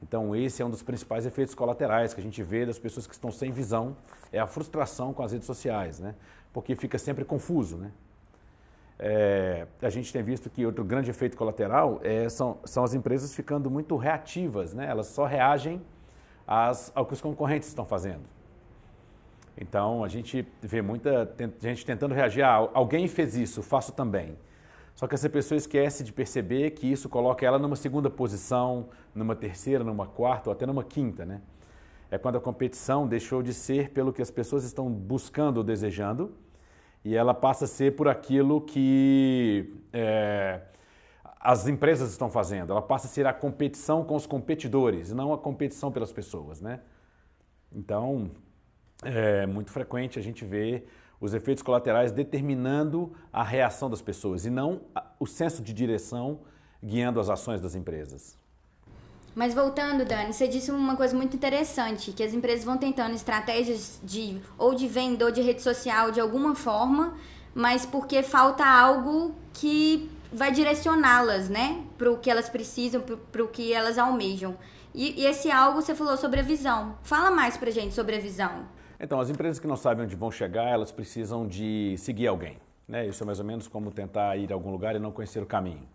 Então, 0.02 0.35
esse 0.35 0.62
é 0.62 0.64
um 0.64 0.71
dos 0.71 0.83
principais 0.83 1.26
efeitos 1.26 1.55
colaterais 1.55 2.14
que 2.14 2.21
a 2.21 2.23
gente 2.23 2.43
vê 2.43 2.64
das 2.64 2.78
pessoas 2.78 3.07
que 3.07 3.14
estão 3.14 3.33
sem 3.33 3.50
visão, 3.50 3.97
é 4.33 4.38
a 4.38 4.47
frustração 4.47 5.12
com 5.12 5.23
as 5.23 5.33
redes 5.33 5.47
sociais, 5.47 5.99
né? 5.99 6.14
Porque 6.52 6.76
fica 6.76 6.99
sempre 6.99 7.25
confuso, 7.25 7.76
né? 7.76 7.90
É, 9.00 9.67
a 9.81 9.90
gente 9.90 10.12
tem 10.12 10.23
visto 10.23 10.50
que 10.50 10.67
outro 10.67 10.85
grande 10.85 11.11
efeito 11.11 11.37
colateral 11.37 12.00
é, 12.02 12.28
são, 12.28 12.59
são 12.64 12.83
as 12.83 12.95
empresas 12.95 13.33
ficando 13.35 13.71
muito 13.71 13.97
reativas, 13.97 14.75
né? 14.75 14.87
Elas 14.88 15.07
só 15.09 15.25
reagem 15.25 15.81
às, 16.47 16.90
ao 16.95 17.07
que 17.07 17.12
os 17.12 17.21
concorrentes 17.21 17.69
estão 17.69 17.85
fazendo. 17.85 18.23
Então, 19.61 20.05
a 20.05 20.09
gente 20.09 20.47
vê 20.62 20.81
muita 20.81 21.28
gente 21.61 21.85
tentando 21.85 22.14
reagir, 22.14 22.43
ah, 22.43 22.69
alguém 22.73 23.09
fez 23.09 23.37
isso, 23.37 23.62
faço 23.62 23.93
também. 23.93 24.37
Só 24.99 25.07
que 25.07 25.14
essa 25.14 25.31
pessoa 25.31 25.57
esquece 25.57 26.02
de 26.02 26.12
perceber 26.12 26.73
que 26.73 26.90
isso 26.90 27.09
coloca 27.09 27.47
ela 27.47 27.57
numa 27.57 27.76
segunda 27.76 28.11
posição, 28.11 28.88
numa 29.14 29.37
terceira, 29.37 29.85
numa 29.85 30.09
quarta 30.09 30.50
ou 30.50 30.52
até 30.52 30.67
numa 30.67 30.83
quinta, 30.83 31.25
né? 31.25 31.40
É 32.11 32.19
quando 32.19 32.37
a 32.37 32.40
competição 32.40 33.07
deixou 33.07 33.40
de 33.40 33.55
ser 33.55 33.90
pelo 33.90 34.12
que 34.12 34.21
as 34.21 34.28
pessoas 34.28 34.64
estão 34.64 34.90
buscando 34.90 35.59
ou 35.59 35.62
desejando 35.62 36.35
e 37.05 37.14
ela 37.14 37.33
passa 37.33 37.67
a 37.67 37.69
ser 37.69 37.95
por 37.95 38.09
aquilo 38.09 38.61
que 38.61 39.73
é, 39.93 40.62
as 41.38 41.69
empresas 41.69 42.11
estão 42.11 42.28
fazendo. 42.28 42.73
Ela 42.73 42.83
passa 42.83 43.07
a 43.07 43.11
ser 43.11 43.25
a 43.25 43.33
competição 43.33 44.02
com 44.02 44.17
os 44.17 44.26
competidores, 44.26 45.12
não 45.12 45.33
a 45.33 45.38
competição 45.38 45.93
pelas 45.93 46.11
pessoas, 46.11 46.61
né? 46.61 46.81
Então, 47.73 48.33
é 49.05 49.47
muito 49.47 49.71
frequente 49.71 50.19
a 50.19 50.23
gente 50.23 50.45
ver 50.45 50.88
os 51.21 51.35
efeitos 51.35 51.63
colaterais 51.63 52.13
determinando 52.13 53.13
a 53.33 53.43
reação 53.43 53.91
das 53.91 54.01
pessoas 54.01 54.45
e 54.45 54.51
não 54.51 54.83
o 55.19 55.27
senso 55.27 55.63
de 55.63 55.73
direção 55.73 56.41
guiando 56.83 57.19
as 57.21 57.29
ações 57.29 57.61
das 57.61 57.75
empresas. 57.75 58.37
Mas 59.35 59.55
voltando, 59.55 60.05
Dani, 60.05 60.33
você 60.33 60.49
disse 60.49 60.71
uma 60.71 60.97
coisa 60.97 61.17
muito 61.17 61.37
interessante, 61.37 62.13
que 62.13 62.23
as 62.23 62.33
empresas 62.33 62.65
vão 62.65 62.77
tentando 62.77 63.15
estratégias 63.15 64.01
de 64.03 64.41
ou 64.57 64.75
de 64.75 64.89
venda 64.89 65.25
ou 65.25 65.31
de 65.31 65.41
rede 65.41 65.63
social 65.63 66.11
de 66.11 66.21
alguma 66.21 66.55
forma, 66.55 67.15
mas 67.55 67.87
porque 67.87 68.23
falta 68.23 68.65
algo 68.65 69.35
que 69.53 70.11
vai 70.33 70.51
direcioná-las, 70.53 71.49
né, 71.49 71.85
para 71.97 72.11
o 72.11 72.19
que 72.19 72.31
elas 72.31 72.49
precisam, 72.49 73.01
para 73.01 73.43
o 73.43 73.49
que 73.49 73.73
elas 73.73 73.97
almejam. 73.97 74.57
E, 74.95 75.23
e, 75.23 75.27
esse 75.27 75.51
algo 75.51 75.81
você 75.81 75.95
falou 75.95 76.17
sobre 76.17 76.41
a 76.41 76.43
visão. 76.43 76.99
Fala 77.03 77.31
mais 77.31 77.57
pra 77.57 77.71
gente 77.71 77.95
sobre 77.95 78.17
a 78.17 78.21
visão. 78.21 78.67
Então, 79.00 79.21
as 79.21 79.31
empresas 79.31 79.61
que 79.61 79.67
não 79.67 79.76
sabem 79.76 80.05
onde 80.05 80.17
vão 80.17 80.31
chegar, 80.31 80.69
elas 80.69 80.90
precisam 80.90 81.47
de 81.47 81.95
seguir 81.99 82.26
alguém. 82.26 82.59
Né? 82.87 83.07
Isso 83.07 83.23
é 83.23 83.26
mais 83.26 83.38
ou 83.38 83.45
menos 83.45 83.69
como 83.69 83.90
tentar 83.90 84.37
ir 84.37 84.50
a 84.50 84.55
algum 84.55 84.71
lugar 84.71 84.97
e 84.97 84.99
não 84.99 85.12
conhecer 85.12 85.43
o 85.43 85.47
caminho. 85.47 85.88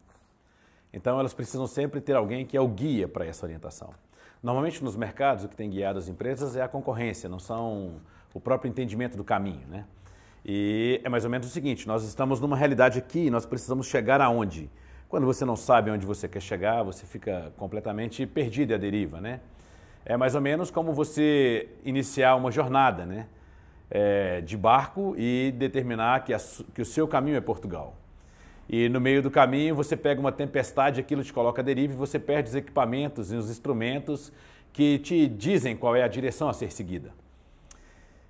Então, 0.93 1.19
elas 1.19 1.33
precisam 1.33 1.67
sempre 1.67 1.99
ter 1.99 2.15
alguém 2.15 2.45
que 2.45 2.55
é 2.55 2.61
o 2.61 2.67
guia 2.67 3.07
para 3.07 3.25
essa 3.25 3.45
orientação. 3.45 3.93
Normalmente, 4.41 4.83
nos 4.83 4.95
mercados, 4.95 5.43
o 5.43 5.49
que 5.49 5.55
tem 5.55 5.69
guiado 5.69 5.97
as 5.99 6.07
empresas 6.07 6.55
é 6.55 6.61
a 6.61 6.67
concorrência, 6.67 7.27
não 7.27 7.39
são 7.39 7.95
o 8.33 8.39
próprio 8.39 8.69
entendimento 8.69 9.17
do 9.17 9.23
caminho. 9.23 9.67
Né? 9.67 9.85
E 10.45 11.01
é 11.03 11.09
mais 11.09 11.23
ou 11.23 11.31
menos 11.31 11.47
o 11.47 11.49
seguinte: 11.49 11.87
nós 11.87 12.03
estamos 12.03 12.39
numa 12.39 12.55
realidade 12.55 12.99
aqui 12.99 13.25
e 13.25 13.29
nós 13.29 13.45
precisamos 13.45 13.87
chegar 13.87 14.19
aonde? 14.21 14.69
Quando 15.07 15.25
você 15.25 15.45
não 15.45 15.55
sabe 15.55 15.91
onde 15.91 16.05
você 16.05 16.27
quer 16.27 16.41
chegar, 16.41 16.83
você 16.83 17.05
fica 17.05 17.53
completamente 17.55 18.25
perdido 18.25 18.71
e 18.71 18.73
à 18.73 18.77
deriva, 18.77 19.21
né? 19.21 19.39
É 20.05 20.17
mais 20.17 20.35
ou 20.35 20.41
menos 20.41 20.69
como 20.69 20.93
você 20.93 21.69
iniciar 21.85 22.35
uma 22.35 22.51
jornada, 22.51 23.05
né? 23.05 23.27
É, 23.89 24.41
de 24.41 24.57
barco 24.57 25.13
e 25.17 25.53
determinar 25.57 26.23
que, 26.23 26.33
a, 26.33 26.39
que 26.73 26.81
o 26.81 26.85
seu 26.85 27.07
caminho 27.07 27.37
é 27.37 27.41
Portugal. 27.41 27.95
E 28.67 28.89
no 28.89 28.99
meio 28.99 29.21
do 29.21 29.29
caminho 29.29 29.75
você 29.75 29.95
pega 29.95 30.19
uma 30.19 30.31
tempestade, 30.31 30.99
aquilo 30.99 31.23
te 31.23 31.31
coloca 31.31 31.61
à 31.61 31.63
deriva 31.63 31.93
e 31.93 31.95
você 31.95 32.17
perde 32.17 32.49
os 32.49 32.55
equipamentos 32.55 33.31
e 33.31 33.35
os 33.35 33.49
instrumentos 33.49 34.31
que 34.71 34.97
te 34.97 35.27
dizem 35.27 35.75
qual 35.75 35.95
é 35.95 36.01
a 36.01 36.07
direção 36.07 36.49
a 36.49 36.53
ser 36.53 36.71
seguida. 36.71 37.11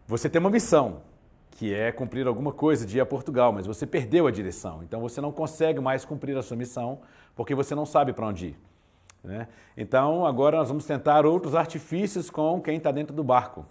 Você 0.05 0.29
tem 0.29 0.39
uma 0.39 0.49
missão, 0.49 1.01
que 1.51 1.73
é 1.73 1.91
cumprir 1.91 2.27
alguma 2.27 2.51
coisa 2.51 2.85
de 2.85 2.97
ir 2.97 3.01
a 3.01 3.05
Portugal, 3.05 3.53
mas 3.53 3.65
você 3.65 3.87
perdeu 3.87 4.27
a 4.27 4.31
direção. 4.31 4.83
Então 4.83 4.99
você 4.99 5.21
não 5.21 5.31
consegue 5.31 5.79
mais 5.79 6.03
cumprir 6.03 6.35
a 6.35 6.41
sua 6.41 6.57
missão 6.57 6.99
porque 7.35 7.55
você 7.55 7.73
não 7.73 7.85
sabe 7.85 8.11
para 8.11 8.27
onde 8.27 8.47
ir. 8.47 8.57
Né? 9.23 9.47
Então 9.77 10.25
agora 10.25 10.57
nós 10.57 10.67
vamos 10.67 10.85
tentar 10.85 11.25
outros 11.25 11.55
artifícios 11.55 12.29
com 12.29 12.61
quem 12.61 12.77
está 12.77 12.91
dentro 12.91 13.15
do 13.15 13.23
barco 13.23 13.65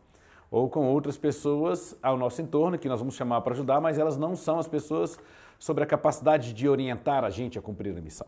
ou 0.50 0.68
com 0.68 0.86
outras 0.86 1.16
pessoas 1.16 1.96
ao 2.02 2.16
nosso 2.16 2.40
entorno 2.40 2.78
que 2.78 2.88
nós 2.88 3.00
vamos 3.00 3.14
chamar 3.14 3.40
para 3.40 3.54
ajudar, 3.54 3.80
mas 3.80 3.98
elas 3.98 4.16
não 4.16 4.36
são 4.36 4.58
as 4.58 4.68
pessoas 4.68 5.18
sobre 5.58 5.84
a 5.84 5.86
capacidade 5.86 6.52
de 6.52 6.68
orientar 6.68 7.24
a 7.24 7.30
gente 7.30 7.58
a 7.58 7.62
cumprir 7.62 7.96
a 7.96 8.00
missão. 8.00 8.26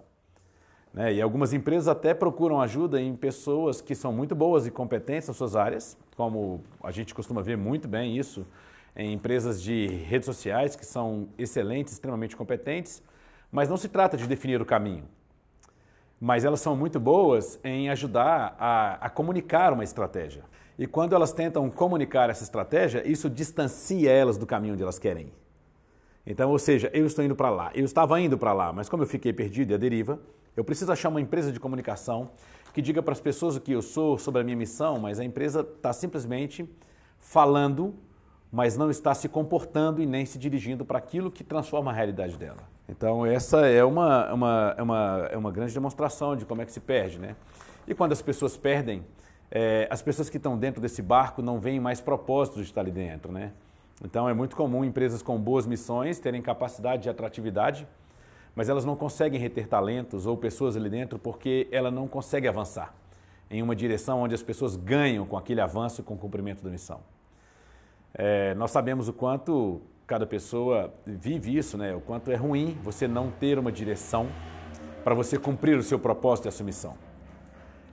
Né? 0.92 1.14
E 1.14 1.20
algumas 1.20 1.52
empresas 1.52 1.88
até 1.88 2.14
procuram 2.14 2.60
ajuda 2.60 3.00
em 3.00 3.14
pessoas 3.16 3.80
que 3.80 3.94
são 3.94 4.12
muito 4.12 4.34
boas 4.34 4.66
e 4.66 4.70
competentes 4.70 5.28
nas 5.28 5.36
suas 5.36 5.56
áreas, 5.56 5.98
como 6.16 6.62
a 6.82 6.90
gente 6.90 7.12
costuma 7.12 7.42
ver 7.42 7.56
muito 7.56 7.88
bem 7.88 8.16
isso 8.16 8.46
em 8.96 9.12
empresas 9.12 9.60
de 9.60 9.86
redes 9.86 10.24
sociais 10.24 10.76
que 10.76 10.86
são 10.86 11.28
excelentes, 11.36 11.94
extremamente 11.94 12.36
competentes, 12.36 13.02
mas 13.50 13.68
não 13.68 13.76
se 13.76 13.88
trata 13.88 14.16
de 14.16 14.26
definir 14.26 14.62
o 14.62 14.64
caminho. 14.64 15.04
Mas 16.24 16.42
elas 16.42 16.62
são 16.62 16.74
muito 16.74 16.98
boas 16.98 17.60
em 17.62 17.90
ajudar 17.90 18.56
a, 18.58 18.94
a 18.94 19.10
comunicar 19.10 19.74
uma 19.74 19.84
estratégia. 19.84 20.42
E 20.78 20.86
quando 20.86 21.14
elas 21.14 21.34
tentam 21.34 21.68
comunicar 21.68 22.30
essa 22.30 22.42
estratégia, 22.42 23.06
isso 23.06 23.28
distancia 23.28 24.10
elas 24.10 24.38
do 24.38 24.46
caminho 24.46 24.72
onde 24.72 24.82
elas 24.82 24.98
querem 24.98 25.26
ir. 25.26 25.34
Então, 26.26 26.50
ou 26.50 26.58
seja, 26.58 26.90
eu 26.94 27.04
estou 27.04 27.22
indo 27.22 27.36
para 27.36 27.50
lá, 27.50 27.70
eu 27.74 27.84
estava 27.84 28.18
indo 28.18 28.38
para 28.38 28.54
lá, 28.54 28.72
mas 28.72 28.88
como 28.88 29.02
eu 29.02 29.06
fiquei 29.06 29.34
perdido 29.34 29.72
e 29.72 29.74
a 29.74 29.76
deriva, 29.76 30.18
eu 30.56 30.64
preciso 30.64 30.90
achar 30.90 31.10
uma 31.10 31.20
empresa 31.20 31.52
de 31.52 31.60
comunicação 31.60 32.30
que 32.72 32.80
diga 32.80 33.02
para 33.02 33.12
as 33.12 33.20
pessoas 33.20 33.54
o 33.54 33.60
que 33.60 33.72
eu 33.72 33.82
sou, 33.82 34.16
sobre 34.16 34.40
a 34.40 34.44
minha 34.44 34.56
missão, 34.56 34.98
mas 34.98 35.20
a 35.20 35.24
empresa 35.26 35.60
está 35.60 35.92
simplesmente 35.92 36.66
falando 37.18 37.94
mas 38.54 38.76
não 38.76 38.88
está 38.88 39.12
se 39.12 39.28
comportando 39.28 40.00
e 40.00 40.06
nem 40.06 40.24
se 40.24 40.38
dirigindo 40.38 40.84
para 40.84 40.96
aquilo 40.96 41.28
que 41.28 41.42
transforma 41.42 41.90
a 41.90 41.94
realidade 41.94 42.38
dela. 42.38 42.60
Então, 42.88 43.26
essa 43.26 43.66
é 43.66 43.84
uma, 43.84 44.32
uma, 44.32 44.74
é 44.78 44.82
uma, 44.82 45.28
é 45.32 45.36
uma 45.36 45.50
grande 45.50 45.74
demonstração 45.74 46.36
de 46.36 46.46
como 46.46 46.62
é 46.62 46.64
que 46.64 46.70
se 46.70 46.78
perde. 46.78 47.18
Né? 47.18 47.34
E 47.84 47.96
quando 47.96 48.12
as 48.12 48.22
pessoas 48.22 48.56
perdem, 48.56 49.04
é, 49.50 49.88
as 49.90 50.00
pessoas 50.02 50.30
que 50.30 50.36
estão 50.36 50.56
dentro 50.56 50.80
desse 50.80 51.02
barco 51.02 51.42
não 51.42 51.58
veem 51.58 51.80
mais 51.80 52.00
propósito 52.00 52.58
de 52.58 52.62
estar 52.62 52.82
ali 52.82 52.92
dentro. 52.92 53.32
Né? 53.32 53.50
Então, 54.04 54.28
é 54.28 54.32
muito 54.32 54.54
comum 54.54 54.84
empresas 54.84 55.20
com 55.20 55.36
boas 55.36 55.66
missões 55.66 56.20
terem 56.20 56.40
capacidade 56.40 57.02
de 57.02 57.10
atratividade, 57.10 57.88
mas 58.54 58.68
elas 58.68 58.84
não 58.84 58.94
conseguem 58.94 59.40
reter 59.40 59.66
talentos 59.66 60.26
ou 60.26 60.36
pessoas 60.36 60.76
ali 60.76 60.88
dentro 60.88 61.18
porque 61.18 61.66
ela 61.72 61.90
não 61.90 62.06
consegue 62.06 62.46
avançar 62.46 62.94
em 63.50 63.60
uma 63.60 63.74
direção 63.74 64.20
onde 64.20 64.32
as 64.32 64.44
pessoas 64.44 64.76
ganham 64.76 65.26
com 65.26 65.36
aquele 65.36 65.60
avanço 65.60 66.02
e 66.02 66.04
com 66.04 66.14
o 66.14 66.18
cumprimento 66.18 66.62
da 66.62 66.70
missão. 66.70 67.00
É, 68.14 68.54
nós 68.54 68.70
sabemos 68.70 69.08
o 69.08 69.12
quanto 69.12 69.82
cada 70.06 70.26
pessoa 70.26 70.94
vive 71.04 71.56
isso, 71.56 71.76
né? 71.76 71.94
O 71.94 72.00
quanto 72.00 72.30
é 72.30 72.36
ruim 72.36 72.78
você 72.82 73.08
não 73.08 73.30
ter 73.30 73.58
uma 73.58 73.72
direção 73.72 74.28
para 75.02 75.14
você 75.14 75.38
cumprir 75.38 75.76
o 75.76 75.82
seu 75.82 75.98
propósito 75.98 76.46
e 76.46 76.48
a 76.48 76.52
sua 76.52 76.64
missão. 76.64 76.96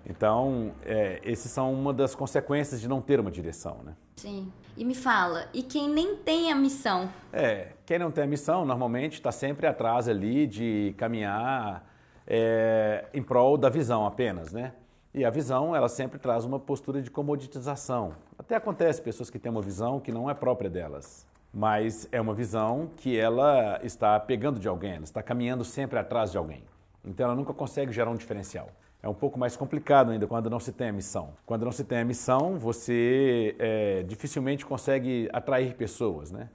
Então, 0.05 0.73
é, 0.83 1.19
esses 1.23 1.51
são 1.51 1.73
uma 1.73 1.93
das 1.93 2.15
consequências 2.15 2.81
de 2.81 2.87
não 2.87 3.01
ter 3.01 3.19
uma 3.19 3.31
direção, 3.31 3.79
né? 3.83 3.95
Sim. 4.15 4.51
E 4.77 4.85
me 4.85 4.95
fala, 4.95 5.47
e 5.53 5.61
quem 5.61 5.89
nem 5.89 6.15
tem 6.15 6.51
a 6.51 6.55
missão? 6.55 7.09
É, 7.31 7.73
quem 7.85 7.99
não 7.99 8.11
tem 8.11 8.23
a 8.23 8.27
missão 8.27 8.65
normalmente 8.65 9.13
está 9.13 9.31
sempre 9.31 9.67
atrás 9.67 10.07
ali 10.07 10.47
de 10.47 10.95
caminhar 10.97 11.87
é, 12.25 13.05
em 13.13 13.21
prol 13.21 13.57
da 13.57 13.69
visão 13.69 14.05
apenas, 14.05 14.53
né? 14.53 14.73
E 15.13 15.25
a 15.25 15.29
visão, 15.29 15.75
ela 15.75 15.89
sempre 15.89 16.17
traz 16.17 16.45
uma 16.45 16.57
postura 16.57 17.01
de 17.01 17.11
comoditização. 17.11 18.13
Até 18.39 18.55
acontece 18.55 19.01
pessoas 19.01 19.29
que 19.29 19.37
têm 19.37 19.51
uma 19.51 19.61
visão 19.61 19.99
que 19.99 20.09
não 20.09 20.29
é 20.29 20.33
própria 20.33 20.69
delas, 20.69 21.27
mas 21.53 22.07
é 22.13 22.21
uma 22.21 22.33
visão 22.33 22.89
que 22.95 23.17
ela 23.17 23.77
está 23.83 24.17
pegando 24.21 24.57
de 24.57 24.69
alguém, 24.69 24.93
ela 24.93 25.03
está 25.03 25.21
caminhando 25.21 25.65
sempre 25.65 25.99
atrás 25.99 26.31
de 26.31 26.37
alguém. 26.37 26.63
Então 27.03 27.25
ela 27.25 27.35
nunca 27.35 27.53
consegue 27.53 27.91
gerar 27.91 28.09
um 28.09 28.15
diferencial. 28.15 28.69
É 29.03 29.09
um 29.09 29.13
pouco 29.13 29.37
mais 29.37 29.57
complicado 29.57 30.11
ainda 30.11 30.25
quando 30.27 30.49
não 30.49 30.61
se 30.61 30.71
tem 30.71 30.87
a 30.87 30.93
missão. 30.93 31.33
Quando 31.45 31.65
não 31.65 31.73
se 31.73 31.83
tem 31.83 31.99
a 31.99 32.05
missão, 32.05 32.57
você 32.57 33.53
é, 33.59 34.03
dificilmente 34.03 34.65
consegue 34.65 35.27
atrair 35.33 35.75
pessoas, 35.75 36.31
né? 36.31 36.47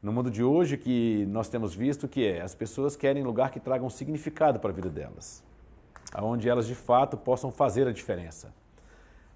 No 0.00 0.12
mundo 0.12 0.30
de 0.30 0.44
hoje 0.44 0.76
que 0.76 1.26
nós 1.26 1.48
temos 1.48 1.74
visto 1.74 2.06
que 2.06 2.24
é, 2.24 2.42
as 2.42 2.54
pessoas 2.54 2.94
querem 2.94 3.24
lugar 3.24 3.50
que 3.50 3.58
tragam 3.58 3.90
significado 3.90 4.60
para 4.60 4.70
a 4.70 4.72
vida 4.72 4.88
delas 4.88 5.42
onde 6.20 6.48
elas 6.48 6.66
de 6.66 6.74
fato 6.74 7.16
possam 7.16 7.50
fazer 7.50 7.86
a 7.86 7.92
diferença, 7.92 8.52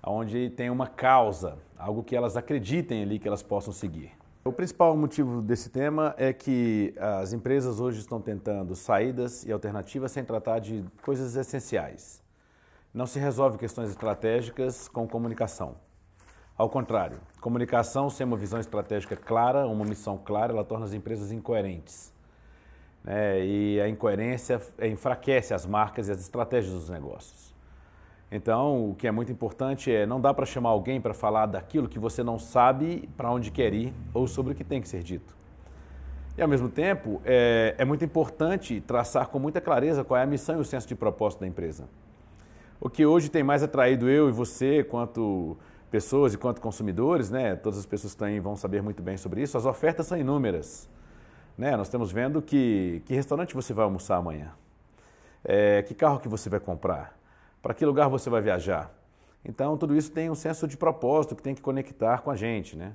onde 0.04 0.50
tem 0.50 0.68
uma 0.68 0.86
causa, 0.86 1.56
algo 1.78 2.02
que 2.02 2.14
elas 2.14 2.36
acreditem 2.36 3.02
ali 3.02 3.18
que 3.18 3.26
elas 3.26 3.42
possam 3.42 3.72
seguir. 3.72 4.12
O 4.44 4.52
principal 4.52 4.96
motivo 4.96 5.42
desse 5.42 5.70
tema 5.70 6.14
é 6.16 6.32
que 6.32 6.94
as 6.98 7.32
empresas 7.32 7.80
hoje 7.80 7.98
estão 7.98 8.20
tentando 8.20 8.76
saídas 8.76 9.44
e 9.44 9.50
alternativas 9.50 10.12
sem 10.12 10.24
tratar 10.24 10.60
de 10.60 10.84
coisas 11.02 11.34
essenciais. 11.34 12.22
Não 12.94 13.06
se 13.06 13.18
resolve 13.18 13.58
questões 13.58 13.90
estratégicas 13.90 14.86
com 14.86 15.08
comunicação. 15.08 15.74
Ao 16.56 16.70
contrário, 16.70 17.18
comunicação 17.40 18.08
sem 18.08 18.24
uma 18.24 18.36
visão 18.36 18.60
estratégica 18.60 19.16
clara, 19.16 19.66
uma 19.66 19.84
missão 19.84 20.16
clara, 20.16 20.52
ela 20.52 20.64
torna 20.64 20.86
as 20.86 20.94
empresas 20.94 21.32
incoerentes 21.32 22.15
né, 23.06 23.46
e 23.46 23.80
a 23.80 23.88
incoerência 23.88 24.60
enfraquece 24.82 25.54
as 25.54 25.64
marcas 25.64 26.08
e 26.08 26.12
as 26.12 26.20
estratégias 26.20 26.74
dos 26.74 26.90
negócios. 26.90 27.54
Então, 28.30 28.90
o 28.90 28.94
que 28.96 29.06
é 29.06 29.12
muito 29.12 29.30
importante 29.30 29.94
é 29.94 30.04
não 30.04 30.20
dá 30.20 30.34
para 30.34 30.44
chamar 30.44 30.70
alguém 30.70 31.00
para 31.00 31.14
falar 31.14 31.46
daquilo 31.46 31.88
que 31.88 31.98
você 31.98 32.24
não 32.24 32.38
sabe 32.38 33.08
para 33.16 33.30
onde 33.30 33.52
quer 33.52 33.72
ir 33.72 33.94
ou 34.12 34.26
sobre 34.26 34.52
o 34.52 34.56
que 34.56 34.64
tem 34.64 34.82
que 34.82 34.88
ser 34.88 35.02
dito. 35.02 35.36
E 36.36 36.42
ao 36.42 36.48
mesmo 36.48 36.68
tempo, 36.68 37.22
é, 37.24 37.74
é 37.78 37.84
muito 37.84 38.04
importante 38.04 38.80
traçar 38.80 39.28
com 39.28 39.38
muita 39.38 39.60
clareza 39.60 40.04
qual 40.04 40.18
é 40.18 40.24
a 40.24 40.26
missão 40.26 40.58
e 40.58 40.60
o 40.60 40.64
senso 40.64 40.86
de 40.88 40.94
propósito 40.94 41.40
da 41.40 41.46
empresa. 41.46 41.84
O 42.80 42.90
que 42.90 43.06
hoje 43.06 43.30
tem 43.30 43.42
mais 43.42 43.62
atraído 43.62 44.10
eu 44.10 44.28
e 44.28 44.32
você, 44.32 44.84
quanto 44.84 45.56
pessoas 45.90 46.34
e 46.34 46.36
quanto 46.36 46.60
consumidores, 46.60 47.30
né? 47.30 47.56
Todas 47.56 47.78
as 47.78 47.86
pessoas 47.86 48.20
aí 48.20 48.38
vão 48.38 48.54
saber 48.54 48.82
muito 48.82 49.02
bem 49.02 49.16
sobre 49.16 49.40
isso. 49.40 49.56
As 49.56 49.64
ofertas 49.64 50.06
são 50.06 50.18
inúmeras. 50.18 50.90
Né? 51.56 51.76
Nós 51.76 51.86
estamos 51.86 52.12
vendo 52.12 52.42
que, 52.42 53.02
que 53.06 53.14
restaurante 53.14 53.54
você 53.54 53.72
vai 53.72 53.84
almoçar 53.84 54.16
amanhã, 54.16 54.52
é, 55.44 55.82
que 55.82 55.94
carro 55.94 56.20
que 56.20 56.28
você 56.28 56.50
vai 56.50 56.60
comprar, 56.60 57.18
para 57.62 57.72
que 57.72 57.84
lugar 57.84 58.08
você 58.08 58.28
vai 58.28 58.42
viajar. 58.42 58.92
Então, 59.44 59.76
tudo 59.76 59.96
isso 59.96 60.10
tem 60.10 60.28
um 60.28 60.34
senso 60.34 60.66
de 60.66 60.76
propósito 60.76 61.36
que 61.36 61.42
tem 61.42 61.54
que 61.54 61.62
conectar 61.62 62.20
com 62.20 62.30
a 62.30 62.36
gente, 62.36 62.76
né? 62.76 62.92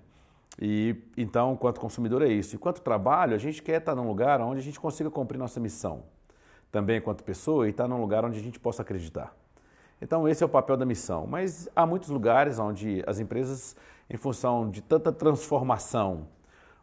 E 0.59 0.95
então, 1.15 1.55
quanto 1.55 1.79
consumidor 1.79 2.21
é 2.21 2.27
isso. 2.27 2.55
E 2.55 2.57
quanto 2.57 2.81
trabalho, 2.81 3.33
a 3.33 3.37
gente 3.37 3.63
quer 3.63 3.79
estar 3.79 3.95
num 3.95 4.05
lugar 4.05 4.41
onde 4.41 4.59
a 4.59 4.63
gente 4.63 4.79
consiga 4.79 5.09
cumprir 5.09 5.37
nossa 5.37 5.59
missão. 5.59 6.03
Também 6.69 6.99
quanto 6.99 7.23
pessoa 7.23 7.67
e 7.67 7.71
estar 7.71 7.87
num 7.87 8.01
lugar 8.01 8.25
onde 8.25 8.37
a 8.37 8.41
gente 8.41 8.59
possa 8.59 8.81
acreditar. 8.81 9.33
Então, 10.01 10.27
esse 10.27 10.43
é 10.43 10.45
o 10.45 10.49
papel 10.49 10.75
da 10.75 10.85
missão. 10.85 11.25
Mas 11.25 11.69
há 11.73 11.85
muitos 11.85 12.09
lugares 12.09 12.59
onde 12.59 13.01
as 13.07 13.19
empresas, 13.19 13.75
em 14.09 14.17
função 14.17 14.69
de 14.69 14.81
tanta 14.81 15.11
transformação, 15.11 16.27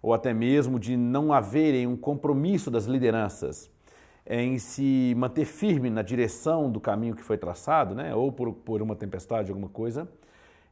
ou 0.02 0.14
até 0.14 0.32
mesmo 0.32 0.78
de 0.78 0.96
não 0.96 1.32
haverem 1.32 1.86
um 1.86 1.96
compromisso 1.96 2.70
das 2.70 2.84
lideranças 2.84 3.70
em 4.26 4.58
se 4.58 5.14
manter 5.16 5.46
firme 5.46 5.88
na 5.88 6.02
direção 6.02 6.70
do 6.70 6.78
caminho 6.78 7.16
que 7.16 7.22
foi 7.22 7.38
traçado, 7.38 7.94
né? 7.94 8.14
ou 8.14 8.30
por, 8.30 8.52
por 8.52 8.82
uma 8.82 8.94
tempestade, 8.94 9.50
alguma 9.50 9.70
coisa, 9.70 10.06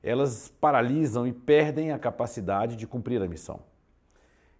elas 0.03 0.53
paralisam 0.61 1.27
e 1.27 1.33
perdem 1.33 1.91
a 1.91 1.99
capacidade 1.99 2.77
de 2.77 2.87
cumprir 2.87 3.23
a 3.23 3.27
missão. 3.27 3.61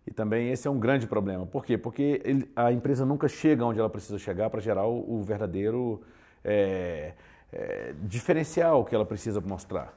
E 0.07 0.11
também 0.11 0.51
esse 0.51 0.67
é 0.67 0.71
um 0.71 0.79
grande 0.79 1.07
problema. 1.07 1.45
Por 1.45 1.65
quê? 1.65 1.77
Porque 1.77 2.23
ele, 2.25 2.51
a 2.57 2.73
empresa 2.73 3.05
nunca 3.05 3.29
chega 3.29 3.65
onde 3.65 3.79
ela 3.79 3.91
precisa 3.91 4.19
chegar 4.19 4.49
para 4.49 4.61
gerar 4.61 4.87
o, 4.87 5.19
o 5.19 5.23
verdadeiro 5.23 6.01
é, 6.45 7.13
é, 7.53 7.95
diferencial 8.03 8.85
que 8.85 8.95
ela 8.95 9.05
precisa 9.05 9.41
mostrar. 9.41 9.93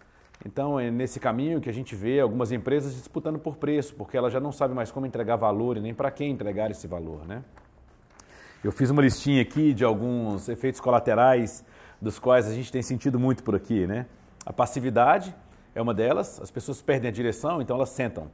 Então 0.46 0.80
é 0.80 0.90
nesse 0.90 1.20
caminho 1.20 1.60
que 1.60 1.70
a 1.70 1.74
gente 1.74 1.96
vê 1.96 2.20
algumas 2.20 2.52
empresas 2.52 2.94
disputando 2.96 3.38
por 3.38 3.58
preço, 3.58 3.94
porque 3.96 4.18
ela 4.18 4.30
já 4.30 4.40
não 4.40 4.52
sabe 4.52 4.74
mais 4.74 4.92
como 4.92 5.06
entregar 5.06 5.36
valor 5.36 5.78
e 5.78 5.82
nem 5.82 5.94
para 5.94 6.10
quem 6.10 6.32
entregar 6.32 6.72
esse 6.72 6.88
valor. 6.88 7.26
Né? 7.28 7.44
Eu 8.64 8.72
fiz 8.72 8.90
uma 8.90 9.02
listinha 9.02 9.42
aqui 9.42 9.74
de 9.74 9.84
alguns 9.84 10.48
efeitos 10.48 10.80
colaterais 10.80 11.66
dos 12.02 12.18
quais 12.18 12.48
a 12.48 12.54
gente 12.54 12.72
tem 12.72 12.82
sentido 12.82 13.20
muito 13.20 13.44
por 13.44 13.56
aqui. 13.56 13.86
Né? 13.86 14.06
A 14.46 14.54
passividade 14.54 15.36
é 15.76 15.82
uma 15.82 15.94
delas, 15.94 16.40
as 16.42 16.50
pessoas 16.50 16.82
perdem 16.82 17.10
a 17.10 17.12
direção, 17.12 17.62
então 17.62 17.76
elas 17.76 17.90
sentam 17.90 18.32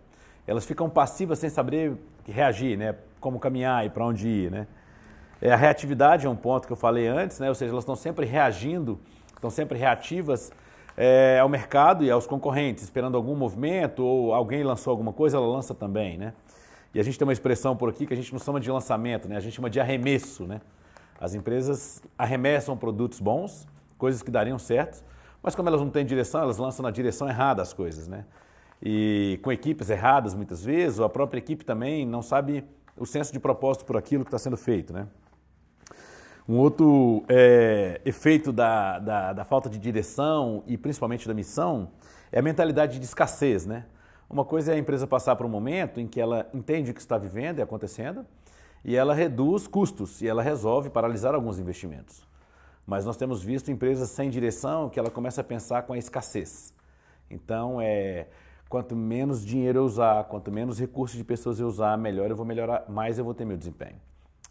elas 0.48 0.66
ficam 0.66 0.90
passivas 0.90 1.40
sem 1.40 1.50
saber 1.50 1.98
reagir, 2.28 2.78
né? 2.78 2.96
Como 3.20 3.40
caminhar 3.40 3.86
e 3.86 3.90
para 3.90 4.06
onde 4.06 4.28
ir, 4.28 4.52
né? 4.52 4.68
É, 5.42 5.52
a 5.52 5.56
reatividade 5.56 6.26
é 6.26 6.30
um 6.30 6.36
ponto 6.36 6.68
que 6.68 6.74
eu 6.74 6.78
falei 6.78 7.08
antes, 7.08 7.40
né? 7.40 7.50
Ou 7.50 7.56
seja, 7.56 7.72
elas 7.72 7.84
estão 7.84 7.96
sempre 7.96 8.26
reagindo, 8.26 9.00
estão 9.34 9.50
sempre 9.50 9.78
reativas 9.78 10.52
é, 10.98 11.40
ao 11.40 11.50
mercado 11.50 12.04
e 12.04 12.12
aos 12.12 12.26
concorrentes, 12.26 12.84
esperando 12.84 13.16
algum 13.16 13.36
movimento 13.36 14.04
ou 14.04 14.34
alguém 14.34 14.64
lançou 14.64 14.92
alguma 14.92 15.14
coisa, 15.14 15.38
ela 15.38 15.48
lança 15.48 15.74
também, 15.74 16.18
né? 16.18 16.34
E 16.94 17.00
a 17.00 17.04
gente 17.04 17.18
tem 17.20 17.28
uma 17.28 17.34
expressão 17.34 17.76
por 17.76 17.90
aqui 17.90 18.06
que 18.06 18.14
a 18.14 18.18
gente 18.18 18.32
não 18.32 18.40
chama 18.40 18.60
de 18.60 18.72
lançamento, 18.72 19.28
né? 19.28 19.36
A 19.36 19.40
gente 19.42 19.54
chama 19.54 19.70
de 19.70 19.80
arremesso, 19.80 20.46
né? 20.46 20.62
As 21.20 21.34
empresas 21.34 22.02
arremessam 22.18 22.78
produtos 22.78 23.20
bons, 23.20 23.68
coisas 23.98 24.22
que 24.22 24.32
dariam 24.32 24.58
certo, 24.58 25.04
mas 25.44 25.56
como 25.56 25.70
elas 25.70 25.82
não 25.82 25.90
têm 25.90 26.06
direção, 26.06 26.42
elas 26.42 26.58
lançam 26.58 26.84
na 26.84 26.92
direção 26.92 27.28
errada 27.28 27.62
as 27.62 27.74
coisas, 27.74 28.08
né? 28.08 28.26
e 28.82 29.40
com 29.42 29.52
equipes 29.52 29.90
erradas 29.90 30.34
muitas 30.34 30.64
vezes, 30.64 31.00
ou 31.00 31.06
a 31.06 31.10
própria 31.10 31.40
equipe 31.40 31.64
também 31.64 32.06
não 32.06 32.22
sabe 32.22 32.64
o 32.98 33.06
senso 33.06 33.34
de 33.34 33.40
propósito 33.40 33.86
por 33.86 33.98
aquilo 33.98 34.24
que 34.24 34.30
está 34.30 34.38
sendo 34.38 34.58
feito. 34.58 34.94
Né? 34.94 35.08
Um 36.48 36.58
outro 36.58 37.24
é, 37.28 38.00
efeito 38.06 38.54
da, 38.54 39.00
da, 39.00 39.34
da, 39.34 39.44
falta 39.44 39.68
de 39.68 39.80
direção 39.80 40.64
e 40.68 40.78
principalmente 40.78 41.28
da 41.28 41.34
missão 41.34 41.90
é 42.32 42.38
a 42.38 42.42
mentalidade 42.42 43.00
de 43.00 43.06
escassez. 43.06 43.66
Né? 43.66 43.84
Uma 44.30 44.46
coisa 44.46 44.72
é 44.72 44.76
a 44.76 44.78
empresa 44.78 45.08
passar 45.08 45.36
por 45.36 45.48
um 45.48 45.50
momento 45.50 46.00
em 46.00 46.08
que 46.08 46.22
ela 46.22 46.48
entende 46.54 46.92
o 46.92 46.94
que 46.94 47.00
está 47.00 47.18
vivendo 47.18 47.58
e 47.58 47.62
acontecendo 47.64 48.24
e 48.84 48.96
ela 48.96 49.16
reduz 49.16 49.66
custos 49.66 50.22
e 50.22 50.28
ela 50.28 50.44
resolve 50.44 50.92
paralisar 50.92 51.34
alguns 51.34 51.58
investimentos. 51.58 52.24
Mas 52.86 53.04
nós 53.04 53.18
temos 53.18 53.42
visto 53.42 53.72
empresas 53.72 54.12
sem 54.12 54.30
direção 54.30 54.88
que 54.88 55.00
ela 55.00 55.10
começa 55.10 55.42
a 55.42 55.44
pensar 55.44 55.82
com 55.84 55.94
a 55.94 55.98
escassez. 55.98 56.76
Então, 57.28 57.82
é, 57.82 58.28
quanto 58.70 58.96
menos 58.96 59.44
dinheiro 59.44 59.80
eu 59.80 59.84
usar, 59.84 60.26
quanto 60.26 60.52
menos 60.52 60.80
recursos 60.80 61.18
de 61.18 61.24
pessoas 61.24 61.60
eu 61.60 61.68
usar, 61.68 61.98
melhor 61.98 62.30
eu 62.30 62.36
vou 62.36 62.46
melhorar, 62.46 62.86
mais 62.88 63.18
eu 63.18 63.26
vou 63.26 63.34
ter 63.34 63.46
meu 63.46 63.58
desempenho. 63.58 64.00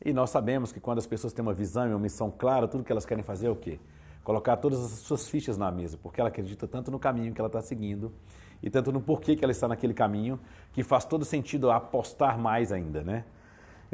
E 0.02 0.12
nós 0.12 0.30
sabemos 0.30 0.72
que 0.72 0.80
quando 0.80 0.98
as 0.98 1.06
pessoas 1.06 1.32
têm 1.32 1.42
uma 1.42 1.52
visão 1.52 1.86
e 1.86 1.90
uma 1.90 1.98
missão 1.98 2.30
clara, 2.30 2.66
tudo 2.66 2.84
que 2.84 2.92
elas 2.92 3.04
querem 3.04 3.22
fazer 3.22 3.46
é 3.46 3.50
o 3.50 3.56
quê? 3.56 3.78
Colocar 4.22 4.56
todas 4.56 4.82
as 4.82 4.90
suas 5.00 5.28
fichas 5.28 5.58
na 5.58 5.70
mesa, 5.70 5.98
porque 6.02 6.20
ela 6.20 6.28
acredita 6.28 6.66
tanto 6.66 6.90
no 6.90 6.98
caminho 6.98 7.32
que 7.32 7.40
ela 7.40 7.48
está 7.48 7.60
seguindo 7.60 8.12
e 8.62 8.70
tanto 8.70 8.90
no 8.90 9.00
porquê 9.00 9.36
que 9.36 9.44
ela 9.44 9.52
está 9.52 9.68
naquele 9.68 9.92
caminho, 9.92 10.40
que 10.72 10.82
faz 10.82 11.04
todo 11.04 11.24
sentido 11.24 11.70
apostar 11.70 12.38
mais 12.38 12.72
ainda, 12.72 13.02
né? 13.02 13.24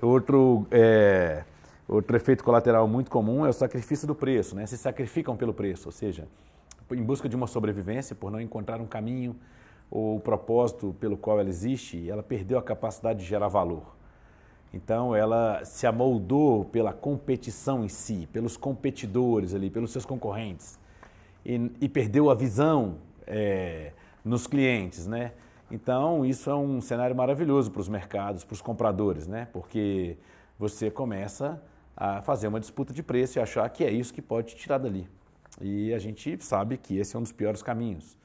Outro, 0.01 0.67
é, 0.71 1.45
outro 1.89 2.17
efeito 2.17 2.45
colateral 2.45 2.87
muito 2.87 3.11
comum 3.11 3.45
é 3.45 3.49
o 3.49 3.53
sacrifício 3.53 4.07
do 4.07 4.15
preço, 4.15 4.55
né? 4.55 4.65
Se 4.67 4.79
sacrificam 4.79 5.37
pelo 5.37 5.53
preço, 5.53 5.89
ou 5.89 5.93
seja, 5.93 6.29
em 6.93 7.03
busca 7.03 7.29
de 7.29 7.35
uma 7.35 7.49
sobrevivência, 7.49 8.15
por 8.15 8.31
não 8.31 8.41
encontrar 8.41 8.81
um 8.81 8.87
caminho 8.87 9.37
o 9.91 10.21
propósito 10.21 10.95
pelo 11.01 11.17
qual 11.17 11.41
ela 11.41 11.49
existe, 11.49 12.09
ela 12.09 12.23
perdeu 12.23 12.57
a 12.57 12.63
capacidade 12.63 13.19
de 13.19 13.25
gerar 13.25 13.49
valor. 13.49 14.00
Então 14.73 15.15
ela 15.15 15.65
se 15.65 15.87
amoldou 15.87 16.65
pela 16.65 16.93
competição 16.93 17.85
em 17.85 17.89
si, 17.89 18.29
pelos 18.33 18.57
competidores 18.57 19.55
ali, 19.55 19.69
pelos 19.69 19.91
seus 19.91 20.05
concorrentes 20.05 20.79
e, 21.45 21.71
e 21.81 21.89
perdeu 21.89 22.31
a 22.31 22.35
visão 22.35 22.99
é, 23.27 23.93
nos 24.25 24.47
clientes, 24.47 25.07
né? 25.07 25.33
Então 25.71 26.25
isso 26.25 26.51
é 26.51 26.55
um 26.55 26.81
cenário 26.81 27.15
maravilhoso 27.15 27.71
para 27.71 27.81
os 27.81 27.89
mercados, 27.89 28.45
para 28.45 28.55
os 28.55 28.63
compradores, 28.63 29.27
né? 29.27 29.49
Porque 29.53 30.17
você 30.59 30.91
começa 30.91 31.61
a 31.97 32.23
fazer 32.23 32.49
uma 32.49 32.61
disputa 32.61 32.93
de 32.93 33.03
preço 33.03 33.39
e 33.39 33.43
achar 33.43 33.69
que 33.71 33.85
é 33.85 33.91
isso 33.91 34.13
que 34.15 34.23
pode 34.23 34.49
te 34.49 34.57
tirar 34.57 34.79
dali. 34.79 35.09
E 35.61 35.93
a 35.93 35.99
gente 35.99 36.43
sabe 36.43 36.77
que 36.77 36.97
esse 36.97 37.17
é 37.17 37.19
um 37.19 37.23
dos 37.23 37.33
piores 37.33 37.63
caminhos. 37.63 38.17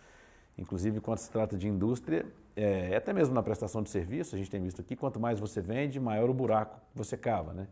Inclusive, 0.58 1.02
quando 1.02 1.18
se 1.18 1.30
trata 1.30 1.58
de 1.58 1.68
indústria, 1.68 2.26
é, 2.56 2.96
até 2.96 3.12
mesmo 3.12 3.34
na 3.34 3.44
prestação 3.44 3.84
de 3.84 3.90
serviço, 3.90 4.36
a 4.36 4.38
gente 4.38 4.50
tem 4.50 4.62
visto 4.62 4.80
aqui, 4.82 4.96
quanto 4.96 5.20
mais 5.20 5.40
você 5.40 5.62
vende, 5.62 6.00
maior 6.00 6.30
o 6.30 6.34
buraco 6.34 6.80
que 6.92 6.98
você 6.98 7.18
cava, 7.18 7.54
né? 7.54 7.68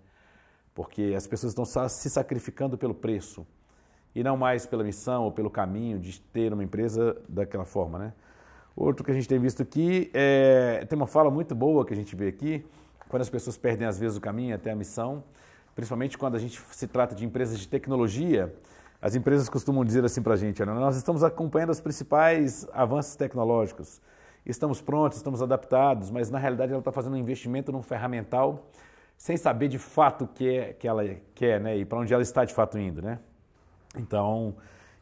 Porque 0.76 1.14
as 1.16 1.26
pessoas 1.26 1.52
estão 1.52 1.66
se 1.88 2.10
sacrificando 2.10 2.78
pelo 2.78 2.94
preço 2.94 3.46
e 4.16 4.24
não 4.24 4.36
mais 4.36 4.66
pela 4.66 4.84
missão 4.84 5.24
ou 5.24 5.32
pelo 5.32 5.50
caminho 5.50 6.00
de 6.00 6.20
ter 6.20 6.52
uma 6.52 6.64
empresa 6.64 7.16
daquela 7.30 7.66
forma, 7.66 7.98
né? 7.98 8.14
Outro 8.76 9.06
que 9.06 9.12
a 9.12 9.14
gente 9.14 9.28
tem 9.28 9.40
visto 9.40 9.62
aqui, 9.62 10.10
é, 10.14 10.84
tem 10.90 10.98
uma 10.98 11.08
fala 11.08 11.30
muito 11.30 11.54
boa 11.54 11.86
que 11.86 11.94
a 11.94 11.96
gente 11.96 12.16
vê 12.16 12.28
aqui, 12.28 12.66
quando 13.08 13.22
as 13.22 13.30
pessoas 13.30 13.56
perdem 13.56 13.88
às 13.88 14.00
vezes 14.00 14.18
o 14.18 14.22
caminho 14.22 14.56
até 14.56 14.72
a 14.72 14.76
missão, 14.76 15.24
principalmente 15.76 16.18
quando 16.18 16.36
a 16.36 16.40
gente 16.40 16.60
se 16.72 16.88
trata 16.88 17.14
de 17.14 17.24
empresas 17.24 17.60
de 17.60 17.68
tecnologia, 17.68 18.54
as 19.00 19.16
empresas 19.16 19.48
costumam 19.50 19.86
dizer 19.86 20.04
assim 20.04 20.22
para 20.22 20.34
a 20.34 20.38
gente: 20.38 20.64
nós 20.66 20.96
estamos 20.96 21.24
acompanhando 21.24 21.70
os 21.70 21.80
principais 21.80 22.68
avanços 22.74 23.16
tecnológicos, 23.16 24.02
estamos 24.46 24.82
prontos, 24.82 25.18
estamos 25.18 25.42
adaptados, 25.42 26.12
mas 26.12 26.30
na 26.30 26.38
realidade 26.38 26.72
ela 26.72 26.80
está 26.80 26.92
fazendo 26.92 27.14
um 27.14 27.18
investimento 27.18 27.72
num 27.72 27.82
ferramental 27.82 28.68
sem 29.18 29.38
saber 29.38 29.68
de 29.68 29.80
fato 29.80 30.26
o 30.26 30.28
que, 30.28 30.50
é, 30.50 30.74
que 30.74 30.88
ela 30.88 31.04
quer 31.34 31.60
né, 31.60 31.78
e 31.78 31.86
para 31.86 32.00
onde 32.00 32.14
ela 32.14 32.24
está 32.24 32.44
de 32.44 32.54
fato 32.54 32.78
indo. 32.78 33.02
Né? 33.02 33.20
Então, 33.98 34.56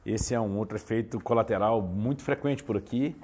esse 0.05 0.33
é 0.33 0.39
um 0.39 0.57
outro 0.57 0.77
efeito 0.77 1.19
colateral 1.19 1.81
muito 1.81 2.23
frequente 2.23 2.63
por 2.63 2.77
aqui, 2.77 3.15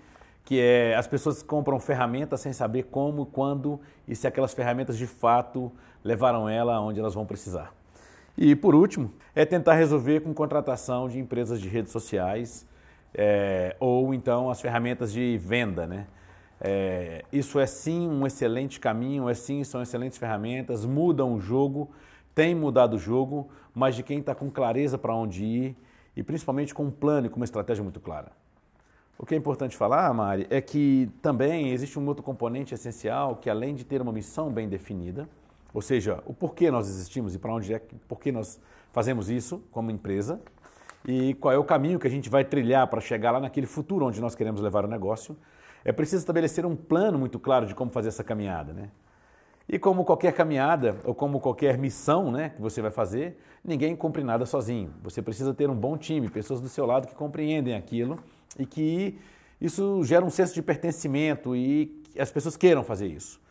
que 0.44 0.60
é 0.60 0.96
as 0.96 1.08
pessoas 1.08 1.44
compram 1.44 1.80
ferramentas 1.80 2.42
sem 2.42 2.54
saber 2.54 2.84
como, 2.84 3.26
quando 3.26 3.80
e 4.08 4.16
se 4.16 4.26
aquelas 4.26 4.54
ferramentas 4.54 4.98
de 4.98 5.06
fato 5.06 5.72
levaram 6.04 6.48
ela 6.48 6.76
aonde 6.76 7.00
elas 7.00 7.14
vão 7.14 7.26
precisar. 7.26 7.74
E 8.38 8.56
por 8.56 8.76
último, 8.76 9.12
é 9.36 9.46
tentar 9.46 9.74
resolver 9.74 10.22
com 10.22 10.34
contratação 10.34 11.10
de 11.10 11.20
empresas 11.20 11.60
de 11.60 11.68
redes 11.68 11.92
sociais 11.92 12.67
é, 13.14 13.76
ou 13.80 14.14
então 14.14 14.50
as 14.50 14.62
ferramentas 14.62 15.12
de 15.12 15.38
venda, 15.38 15.88
né? 15.88 16.08
É, 16.60 17.24
isso 17.32 17.60
é 17.60 17.66
sim 17.66 18.08
um 18.08 18.26
excelente 18.26 18.80
caminho, 18.80 19.30
é 19.30 19.34
sim, 19.34 19.64
são 19.64 19.82
excelentes 19.82 20.18
ferramentas, 20.18 20.86
mudam 20.86 21.36
o 21.36 21.40
jogo, 21.40 21.92
tem 22.34 22.56
mudado 22.56 22.96
o 22.96 23.00
jogo, 23.00 23.50
mas 23.74 23.96
de 23.96 24.04
quem 24.04 24.20
está 24.20 24.34
com 24.34 24.50
clareza 24.50 24.98
para 24.98 25.14
onde 25.14 25.44
ir 25.44 25.76
e 26.16 26.24
principalmente 26.24 26.74
com 26.74 26.86
um 26.86 26.92
plano 26.92 27.28
e 27.28 27.30
com 27.30 27.36
uma 27.36 27.46
estratégia 27.46 27.84
muito 27.84 28.00
clara. 28.00 28.32
O 29.20 29.26
que 29.26 29.34
é 29.34 29.38
importante 29.38 29.76
falar, 29.76 30.12
Mari, 30.14 30.46
é 30.50 30.62
que 30.62 31.10
também 31.22 31.72
existe 31.72 31.98
um 31.98 32.08
outro 32.08 32.24
componente 32.24 32.74
essencial 32.74 33.36
que 33.36 33.50
além 33.50 33.74
de 33.74 33.84
ter 33.84 34.02
uma 34.02 34.12
missão 34.12 34.52
bem 34.52 34.68
definida, 34.68 35.28
ou 35.74 35.82
seja, 35.82 36.24
o 36.26 36.34
porquê 36.34 36.72
nós 36.72 36.88
existimos 36.88 37.36
e 37.36 37.40
para 37.40 37.54
onde 37.54 37.74
é, 37.74 37.82
por 38.08 38.20
que 38.20 38.32
nós 38.32 38.60
fazemos 38.92 39.30
isso 39.30 39.64
como 39.72 39.92
empresa 39.92 40.40
e 41.08 41.34
qual 41.36 41.54
é 41.54 41.58
o 41.58 41.64
caminho 41.64 41.98
que 41.98 42.06
a 42.06 42.10
gente 42.10 42.30
vai 42.30 42.44
trilhar 42.44 42.86
para 42.88 43.00
chegar 43.00 43.32
lá 43.32 43.40
naquele 43.40 43.66
futuro 43.66 44.06
onde 44.06 44.20
nós 44.20 44.36
queremos 44.36 44.60
levar 44.60 44.84
o 44.84 44.88
negócio. 44.90 45.38
É 45.86 45.94
preciso 45.94 46.22
estabelecer 46.22 46.66
um 46.66 46.76
plano 46.76 47.18
muito 47.18 47.40
claro 47.40 47.66
de 47.66 47.74
como 47.74 47.90
fazer 47.90 48.10
essa 48.10 48.26
caminhada, 48.26 48.74
né? 48.74 48.90
E 49.70 49.80
como 49.80 50.04
qualquer 50.04 50.34
caminhada 50.34 50.98
ou 51.04 51.16
como 51.16 51.40
qualquer 51.40 51.78
missão 51.78 52.32
né, 52.32 52.50
que 52.50 52.62
você 52.62 52.82
vai 52.82 52.92
fazer, 52.92 53.38
ninguém 53.64 53.96
cumpre 53.96 54.24
nada 54.24 54.46
sozinho. 54.46 54.94
Você 55.04 55.22
precisa 55.22 55.54
ter 55.54 55.70
um 55.70 55.76
bom 55.76 55.98
time, 55.98 56.30
pessoas 56.30 56.62
do 56.62 56.70
seu 56.70 56.86
lado 56.86 57.08
que 57.08 57.16
compreendem 57.16 57.76
aquilo 57.76 58.18
e 58.58 58.66
que 58.66 59.20
isso 59.60 60.04
gera 60.04 60.24
um 60.24 60.30
senso 60.30 60.54
de 60.54 60.62
pertencimento 60.62 61.56
e 61.56 62.02
as 62.18 62.32
pessoas 62.32 62.56
queiram 62.56 62.82
fazer 62.82 63.08
isso. 63.08 63.42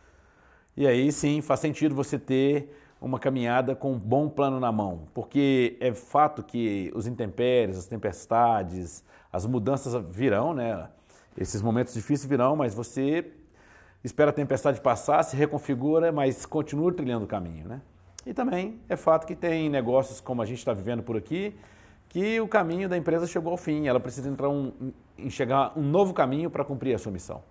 E 0.75 0.87
aí 0.87 1.13
sim 1.13 1.43
faz 1.43 1.61
sentido 1.61 1.95
você 1.95 2.19
ter 2.19 2.71
uma 3.01 3.19
caminhada 3.19 3.75
com 3.77 3.93
um 3.93 3.99
bom 3.99 4.29
plano 4.29 4.59
na 4.59 4.73
mão, 4.73 5.09
porque 5.13 5.77
é 5.81 5.93
fato 5.93 6.43
que 6.43 6.91
os 6.95 7.07
intempéries, 7.07 7.77
as 7.77 7.87
tempestades, 7.87 9.05
as 9.33 9.45
mudanças 9.45 9.95
virão, 10.11 10.55
né? 10.55 10.89
Esses 11.37 11.61
momentos 11.61 11.93
difíceis 11.93 12.27
virão, 12.29 12.57
mas 12.57 12.75
você 12.75 13.31
espera 14.03 14.31
a 14.31 14.33
tempestade 14.33 14.81
passar, 14.81 15.23
se 15.23 15.37
reconfigura, 15.37 16.11
mas 16.11 16.47
continua 16.47 16.93
trilhando 16.93 17.25
o 17.25 17.29
caminho, 17.29 17.69
né? 17.69 17.83
E 18.25 18.33
também 18.33 18.81
é 18.89 18.97
fato 18.97 19.27
que 19.27 19.37
tem 19.37 19.69
negócios 19.69 20.21
como 20.21 20.41
a 20.41 20.47
gente 20.47 20.59
está 20.59 20.73
vivendo 20.73 21.03
por 21.03 21.17
aqui, 21.17 21.55
que 22.09 22.41
o 22.41 22.49
caminho 22.49 22.89
da 22.89 22.97
empresa 22.97 23.27
chegou 23.27 23.53
ao 23.53 23.57
fim, 23.57 23.87
ela 23.87 24.01
precisa 24.01 24.29
entrar 24.29 24.49
um, 24.49 24.73
enxergar 25.19 25.73
um 25.77 25.83
novo 25.83 26.15
caminho 26.15 26.51
para 26.51 26.65
cumprir 26.65 26.95
a 26.95 26.99
sua 26.99 27.13
missão. 27.13 27.43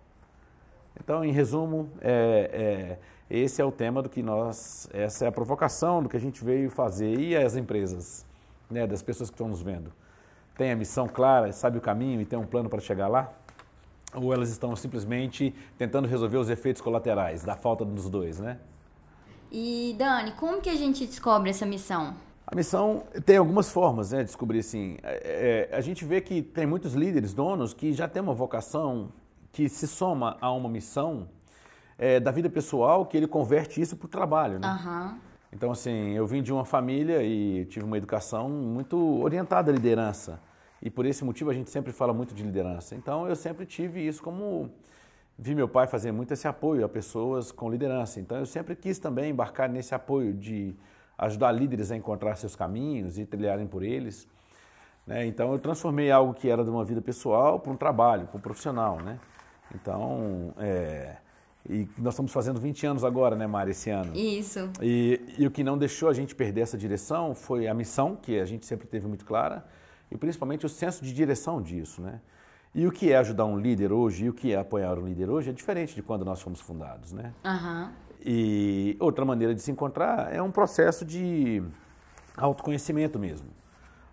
Então, 1.00 1.24
em 1.24 1.32
resumo, 1.32 1.90
é, 2.02 2.50
é 2.52 3.15
esse 3.30 3.62
é 3.62 3.66
o 3.66 3.72
tema 3.72 4.02
do 4.02 4.10
que 4.10 4.22
nós, 4.22 4.90
essa 4.94 5.26
é 5.26 5.28
a 5.28 5.32
provocação 5.32 6.04
do 6.04 6.10
que 6.10 6.18
a 6.18 6.20
gente 6.20 6.44
veio 6.44 6.70
fazer. 6.70 7.20
E 7.20 7.36
as 7.36 7.56
empresas, 7.56 8.26
né, 8.70 8.86
das 8.86 9.02
pessoas 9.02 9.30
que 9.30 9.34
estão 9.34 9.48
nos 9.48 9.62
vendo? 9.62 9.92
Tem 10.58 10.72
a 10.72 10.76
missão 10.76 11.08
clara, 11.08 11.52
sabe 11.52 11.78
o 11.78 11.82
caminho 11.82 12.22
e 12.22 12.26
tem 12.26 12.38
um 12.38 12.46
plano 12.46 12.70
para 12.70 12.80
chegar 12.80 13.08
lá? 13.08 13.34
ou 14.16 14.34
elas 14.34 14.50
estão 14.50 14.76
simplesmente 14.76 15.54
tentando 15.78 16.08
resolver 16.08 16.38
os 16.38 16.50
efeitos 16.50 16.82
colaterais 16.82 17.44
da 17.44 17.56
falta 17.56 17.84
dos 17.84 18.10
dois, 18.10 18.40
né? 18.40 18.58
E 19.52 19.96
Dani, 19.98 20.32
como 20.34 20.62
que 20.62 20.70
a 20.70 20.76
gente 20.76 21.06
descobre 21.06 21.50
essa 21.50 21.66
missão? 21.66 22.16
A 22.48 22.56
missão 22.56 23.04
tem 23.26 23.38
algumas 23.38 23.72
formas, 23.72 24.12
né? 24.12 24.24
Descobrir 24.24 24.60
assim. 24.60 24.98
É, 25.04 25.70
é, 25.72 25.76
a 25.76 25.82
gente 25.82 26.06
vê 26.06 26.22
que 26.22 26.42
tem 26.42 26.66
muitos 26.66 26.94
líderes, 26.94 27.34
donos, 27.34 27.74
que 27.74 27.94
já 27.94 28.08
têm 28.08 28.22
uma 28.22 28.34
vocação 28.34 29.12
que 29.52 29.68
se 29.70 29.88
soma 29.88 30.38
a 30.42 30.52
uma 30.52 30.70
missão 30.70 31.28
é, 31.98 32.20
da 32.20 32.32
vida 32.32 32.50
pessoal, 32.50 33.06
que 33.06 33.16
ele 33.16 33.28
converte 33.28 33.80
isso 33.82 33.96
para 33.96 34.06
o 34.06 34.10
trabalho, 34.10 34.60
né? 34.60 34.68
Uhum. 34.68 35.20
Então, 35.52 35.72
assim, 35.72 36.12
eu 36.12 36.28
vim 36.28 36.44
de 36.44 36.52
uma 36.52 36.66
família 36.66 37.24
e 37.24 37.66
tive 37.66 37.86
uma 37.86 37.98
educação 37.98 38.50
muito 38.50 38.98
orientada 39.22 39.72
à 39.72 39.74
liderança. 39.74 40.40
E 40.82 40.90
por 40.90 41.06
esse 41.06 41.24
motivo 41.24 41.50
a 41.50 41.54
gente 41.54 41.70
sempre 41.70 41.94
fala 41.94 42.14
muito 42.14 42.36
de 42.36 42.44
liderança. 42.44 42.96
Então, 42.96 43.28
eu 43.28 43.36
sempre 43.36 43.66
tive 43.66 44.06
isso 44.06 44.22
como 44.22 44.70
vi 45.38 45.54
meu 45.54 45.68
pai 45.68 45.86
fazer 45.86 46.12
muito 46.12 46.34
esse 46.34 46.48
apoio 46.48 46.86
a 46.86 46.90
pessoas 46.90 47.52
com 47.52 47.70
liderança. 47.70 48.20
Então 48.20 48.38
eu 48.38 48.46
sempre 48.46 48.76
quis 48.76 48.98
também 48.98 49.32
embarcar 49.32 49.70
nesse 49.70 49.94
apoio 49.94 50.34
de 50.34 50.76
ajudar 51.18 51.52
líderes 51.52 51.92
a 51.92 51.96
encontrar 51.96 52.36
seus 52.36 52.56
caminhos 52.56 53.18
e 53.18 53.26
trilharem 53.26 53.68
por 53.68 53.84
eles. 53.84 54.28
Né? 55.06 55.26
Então 55.26 55.52
eu 55.52 55.60
transformei 55.60 56.10
algo 56.10 56.34
que 56.34 56.50
era 56.50 56.64
de 56.64 56.70
uma 56.70 56.84
vida 56.84 57.02
pessoal 57.02 57.60
para 57.60 57.72
um 57.72 57.78
trabalho, 57.78 58.28
para 58.28 58.38
um 58.38 58.42
profissional. 58.42 58.98
Né? 59.02 59.20
Então, 59.74 60.54
é... 60.58 61.18
e 61.70 61.88
nós 61.98 62.14
estamos 62.14 62.32
fazendo 62.32 62.60
20 62.60 62.86
anos 62.86 63.04
agora, 63.04 63.36
né, 63.36 63.48
Mari, 63.48 63.72
esse 63.72 63.90
ano. 63.90 64.16
Isso. 64.16 64.70
E, 64.82 65.20
e 65.38 65.48
o 65.48 65.52
que 65.52 65.64
não 65.64 65.78
deixou 65.78 66.10
a 66.10 66.14
gente 66.14 66.36
perder 66.36 66.62
essa 66.62 66.78
direção 66.78 67.34
foi 67.34 67.68
a 67.68 67.74
missão, 67.74 68.16
que 68.16 68.40
a 68.40 68.46
gente 68.46 68.66
sempre 68.66 68.88
teve 68.88 69.08
muito 69.08 69.26
clara, 69.26 69.66
e 70.12 70.18
principalmente 70.18 70.66
o 70.66 70.70
senso 70.70 71.04
de 71.04 71.12
direção 71.12 71.62
disso. 71.62 72.02
Né? 72.02 72.20
E 72.74 72.86
o 72.86 72.92
que 72.92 73.12
é 73.12 73.18
ajudar 73.18 73.46
um 73.46 73.58
líder 73.58 73.92
hoje 73.92 74.26
e 74.26 74.30
o 74.30 74.34
que 74.34 74.54
é 74.54 74.58
apoiar 74.58 75.00
um 75.00 75.08
líder 75.08 75.30
hoje 75.30 75.50
é 75.50 75.54
diferente 75.54 75.96
de 75.96 76.04
quando 76.04 76.24
nós 76.24 76.42
fomos 76.42 76.60
fundados, 76.60 77.12
né? 77.14 77.34
Uhum. 77.44 77.90
E 78.24 78.98
outra 79.00 79.24
maneira 79.24 79.56
de 79.56 79.62
se 79.62 79.72
encontrar 79.72 80.34
é 80.34 80.42
um 80.42 80.52
processo 80.52 81.06
de 81.06 81.64
autoconhecimento 82.36 83.18
mesmo. 83.18 83.48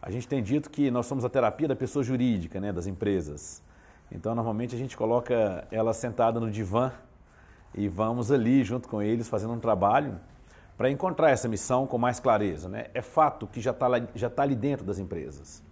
A 0.01 0.11
gente 0.11 0.27
tem 0.27 0.43
dito 0.43 0.71
que 0.71 0.91
nós 0.91 1.07
somos 1.07 1.25
a 1.25 1.29
terapia 1.29 1.69
da 1.69 1.77
pessoa 1.77 2.03
jurídica, 2.03 2.61
né, 2.61 2.73
das 2.73 2.87
empresas. 2.87 3.63
Então, 4.11 4.35
normalmente 4.35 4.75
a 4.75 4.79
gente 4.79 4.97
coloca 4.97 5.67
ela 5.71 5.93
sentada 5.93 6.39
no 6.39 6.51
divã 6.51 6.93
e 7.75 7.89
vamos 7.89 8.31
ali 8.31 8.63
junto 8.63 8.89
com 8.89 9.03
eles 9.03 9.29
fazendo 9.29 9.53
um 9.53 9.61
trabalho 9.61 10.21
para 10.77 10.91
encontrar 10.91 11.31
essa 11.31 11.49
missão 11.49 11.87
com 11.87 11.99
mais 11.99 12.19
clareza. 12.21 12.69
Né? 12.69 12.87
É 12.95 13.03
fato 13.03 13.47
que 13.47 13.61
já 13.61 13.71
está 13.71 13.87
já 14.15 14.31
tá 14.31 14.43
ali 14.43 14.55
dentro 14.55 14.85
das 14.85 14.99
empresas. 14.99 15.63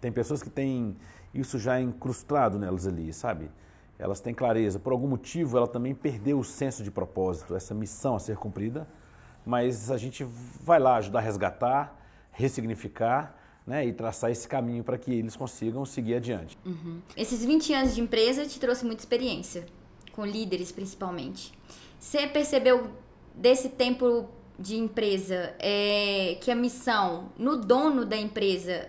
Tem 0.00 0.12
pessoas 0.12 0.42
que 0.42 0.50
têm 0.50 0.96
isso 1.32 1.58
já 1.58 1.80
incrustado 1.80 2.58
nelas 2.58 2.86
ali, 2.86 3.12
sabe? 3.12 3.50
Elas 3.98 4.20
têm 4.20 4.34
clareza. 4.34 4.78
Por 4.78 4.92
algum 4.92 5.08
motivo, 5.08 5.56
ela 5.56 5.66
também 5.66 5.94
perdeu 5.94 6.38
o 6.38 6.44
senso 6.44 6.82
de 6.82 6.90
propósito, 6.90 7.54
essa 7.54 7.74
missão 7.74 8.16
a 8.16 8.18
ser 8.18 8.36
cumprida, 8.36 8.86
mas 9.46 9.90
a 9.90 9.96
gente 9.96 10.24
vai 10.62 10.78
lá 10.78 10.96
ajudar 10.96 11.20
a 11.20 11.22
resgatar, 11.22 11.96
ressignificar 12.32 13.34
né, 13.66 13.86
e 13.86 13.92
traçar 13.92 14.30
esse 14.30 14.46
caminho 14.46 14.84
para 14.84 14.98
que 14.98 15.12
eles 15.12 15.36
consigam 15.36 15.84
seguir 15.84 16.16
adiante. 16.16 16.58
Uhum. 16.64 17.00
Esses 17.16 17.44
20 17.44 17.72
anos 17.72 17.94
de 17.94 18.00
empresa 18.00 18.46
te 18.46 18.60
trouxe 18.60 18.84
muita 18.84 19.00
experiência, 19.00 19.64
com 20.14 20.24
líderes 20.24 20.70
principalmente. 20.70 21.52
Você 21.98 22.26
percebeu 22.26 22.88
desse 23.34 23.68
tempo 23.68 24.28
de 24.58 24.76
empresa 24.76 25.54
é, 25.58 26.38
que 26.40 26.50
a 26.50 26.54
missão 26.54 27.32
no 27.36 27.56
dono 27.56 28.04
da 28.04 28.16
empresa 28.16 28.88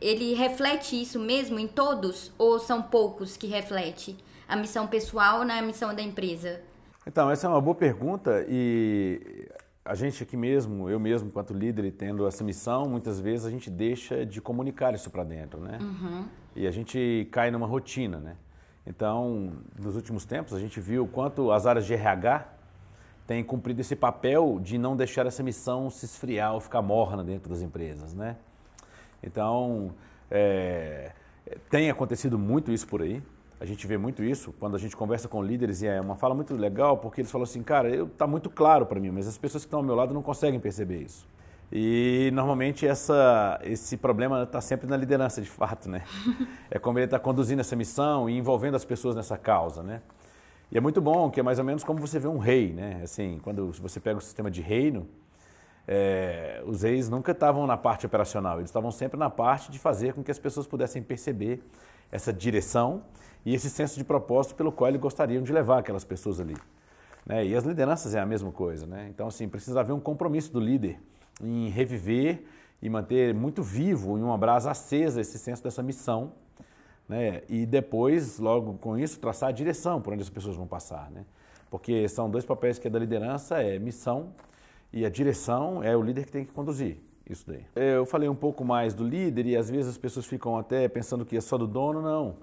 ele 0.00 0.34
reflete 0.34 1.00
isso 1.00 1.20
mesmo 1.20 1.58
em 1.58 1.68
todos 1.68 2.32
ou 2.36 2.58
são 2.58 2.82
poucos 2.82 3.36
que 3.36 3.46
reflete 3.46 4.16
a 4.48 4.56
missão 4.56 4.86
pessoal 4.86 5.44
na 5.44 5.62
missão 5.62 5.94
da 5.94 6.02
empresa? 6.02 6.60
Então, 7.06 7.30
essa 7.30 7.46
é 7.46 7.50
uma 7.50 7.60
boa 7.60 7.74
pergunta 7.74 8.44
e 8.48 9.48
a 9.84 9.94
gente 9.94 10.22
aqui 10.22 10.36
mesmo, 10.36 10.88
eu 10.88 10.98
mesmo, 10.98 11.28
enquanto 11.28 11.52
líder 11.52 11.90
tendo 11.92 12.26
essa 12.26 12.42
missão, 12.42 12.88
muitas 12.88 13.20
vezes 13.20 13.46
a 13.46 13.50
gente 13.50 13.70
deixa 13.70 14.24
de 14.24 14.40
comunicar 14.40 14.94
isso 14.94 15.10
para 15.10 15.22
dentro, 15.22 15.60
né? 15.60 15.78
Uhum. 15.80 16.24
E 16.56 16.66
a 16.66 16.70
gente 16.70 17.28
cai 17.30 17.50
numa 17.50 17.66
rotina, 17.66 18.18
né? 18.18 18.36
Então, 18.86 19.52
nos 19.78 19.96
últimos 19.96 20.24
tempos, 20.24 20.52
a 20.52 20.60
gente 20.60 20.80
viu 20.80 21.06
quanto 21.06 21.50
as 21.50 21.66
áreas 21.66 21.86
de 21.86 21.94
RH 21.94 22.46
têm 23.26 23.42
cumprido 23.42 23.80
esse 23.80 23.96
papel 23.96 24.60
de 24.62 24.76
não 24.76 24.94
deixar 24.94 25.26
essa 25.26 25.42
missão 25.42 25.88
se 25.88 26.04
esfriar 26.04 26.52
ou 26.54 26.60
ficar 26.60 26.82
morna 26.82 27.24
dentro 27.24 27.48
das 27.48 27.62
empresas, 27.62 28.12
né? 28.12 28.36
Então, 29.22 29.94
é, 30.30 31.12
tem 31.70 31.90
acontecido 31.90 32.38
muito 32.38 32.70
isso 32.70 32.86
por 32.86 33.00
aí. 33.00 33.22
A 33.58 33.64
gente 33.64 33.86
vê 33.86 33.96
muito 33.96 34.22
isso 34.22 34.52
quando 34.60 34.76
a 34.76 34.78
gente 34.78 34.94
conversa 34.94 35.26
com 35.28 35.42
líderes 35.42 35.80
e 35.80 35.86
é 35.86 35.98
uma 35.98 36.16
fala 36.16 36.34
muito 36.34 36.54
legal, 36.54 36.98
porque 36.98 37.22
eles 37.22 37.30
falam 37.30 37.44
assim, 37.44 37.62
cara, 37.62 37.88
está 38.04 38.26
muito 38.26 38.50
claro 38.50 38.84
para 38.84 39.00
mim, 39.00 39.10
mas 39.10 39.26
as 39.26 39.38
pessoas 39.38 39.64
que 39.64 39.68
estão 39.68 39.80
ao 39.80 39.84
meu 39.84 39.94
lado 39.94 40.12
não 40.12 40.22
conseguem 40.22 40.60
perceber 40.60 41.00
isso. 41.00 41.26
E 41.72 42.30
normalmente 42.32 42.86
essa, 42.86 43.60
esse 43.64 43.96
problema 43.96 44.42
está 44.44 44.60
sempre 44.60 44.88
na 44.88 44.96
liderança, 44.96 45.40
de 45.40 45.48
fato, 45.48 45.88
né? 45.88 46.02
É 46.70 46.78
como 46.78 46.98
ele 46.98 47.06
está 47.06 47.18
conduzindo 47.18 47.60
essa 47.60 47.76
missão 47.76 48.28
e 48.28 48.36
envolvendo 48.36 48.74
as 48.74 48.84
pessoas 48.84 49.16
nessa 49.16 49.36
causa, 49.36 49.82
né? 49.82 50.02
E 50.70 50.78
é 50.78 50.80
muito 50.80 51.00
bom, 51.00 51.30
que 51.30 51.38
é 51.38 51.42
mais 51.42 51.58
ou 51.58 51.64
menos 51.64 51.84
como 51.84 52.00
você 52.00 52.18
vê 52.18 52.26
um 52.26 52.38
rei, 52.38 52.72
né? 52.72 53.00
Assim, 53.02 53.38
quando 53.42 53.70
você 53.72 54.00
pega 54.00 54.18
o 54.18 54.20
sistema 54.20 54.50
de 54.50 54.60
reino, 54.60 55.06
é, 55.86 56.62
os 56.66 56.82
reis 56.82 57.08
nunca 57.08 57.32
estavam 57.32 57.66
na 57.66 57.76
parte 57.76 58.06
operacional, 58.06 58.58
eles 58.58 58.70
estavam 58.70 58.90
sempre 58.90 59.18
na 59.18 59.28
parte 59.28 59.70
de 59.70 59.78
fazer 59.78 60.14
com 60.14 60.22
que 60.22 60.30
as 60.30 60.38
pessoas 60.38 60.66
pudessem 60.66 61.02
perceber 61.02 61.62
essa 62.10 62.32
direção 62.32 63.02
e 63.44 63.54
esse 63.54 63.68
senso 63.68 63.98
de 63.98 64.04
propósito 64.04 64.54
pelo 64.54 64.72
qual 64.72 64.88
eles 64.88 65.00
gostariam 65.00 65.42
de 65.42 65.52
levar 65.52 65.78
aquelas 65.78 66.04
pessoas 66.04 66.40
ali. 66.40 66.56
Né? 67.26 67.46
E 67.46 67.54
as 67.54 67.64
lideranças 67.64 68.14
é 68.14 68.20
a 68.20 68.26
mesma 68.26 68.50
coisa. 68.50 68.86
Né? 68.86 69.08
Então, 69.10 69.26
assim, 69.26 69.48
precisa 69.48 69.80
haver 69.80 69.92
um 69.92 70.00
compromisso 70.00 70.52
do 70.52 70.60
líder 70.60 70.98
em 71.42 71.68
reviver 71.68 72.44
e 72.80 72.88
manter 72.88 73.34
muito 73.34 73.62
vivo, 73.62 74.18
em 74.18 74.22
uma 74.22 74.36
brasa 74.36 74.70
acesa, 74.70 75.20
esse 75.20 75.38
senso 75.38 75.62
dessa 75.62 75.82
missão. 75.82 76.32
Né? 77.08 77.42
E 77.48 77.66
depois, 77.66 78.38
logo 78.38 78.74
com 78.74 78.98
isso, 78.98 79.18
traçar 79.18 79.48
a 79.48 79.52
direção 79.52 80.00
por 80.00 80.12
onde 80.12 80.22
as 80.22 80.30
pessoas 80.30 80.56
vão 80.56 80.66
passar. 80.66 81.10
Né? 81.10 81.24
Porque 81.70 82.08
são 82.08 82.30
dois 82.30 82.44
papéis 82.44 82.78
que 82.78 82.86
é 82.86 82.90
da 82.90 82.98
liderança, 82.98 83.62
é 83.62 83.78
missão 83.78 84.32
e 84.92 85.04
a 85.04 85.10
direção 85.10 85.82
é 85.82 85.96
o 85.96 86.02
líder 86.02 86.24
que 86.24 86.32
tem 86.32 86.44
que 86.44 86.52
conduzir 86.52 86.98
isso 87.28 87.44
daí. 87.46 87.64
Eu 87.74 88.04
falei 88.06 88.28
um 88.28 88.34
pouco 88.34 88.64
mais 88.64 88.94
do 88.94 89.04
líder 89.04 89.46
e 89.46 89.56
às 89.56 89.70
vezes 89.70 89.88
as 89.88 89.98
pessoas 89.98 90.26
ficam 90.26 90.56
até 90.56 90.86
pensando 90.88 91.24
que 91.24 91.36
é 91.36 91.40
só 91.40 91.56
do 91.58 91.66
dono, 91.66 92.00
não. 92.00 92.36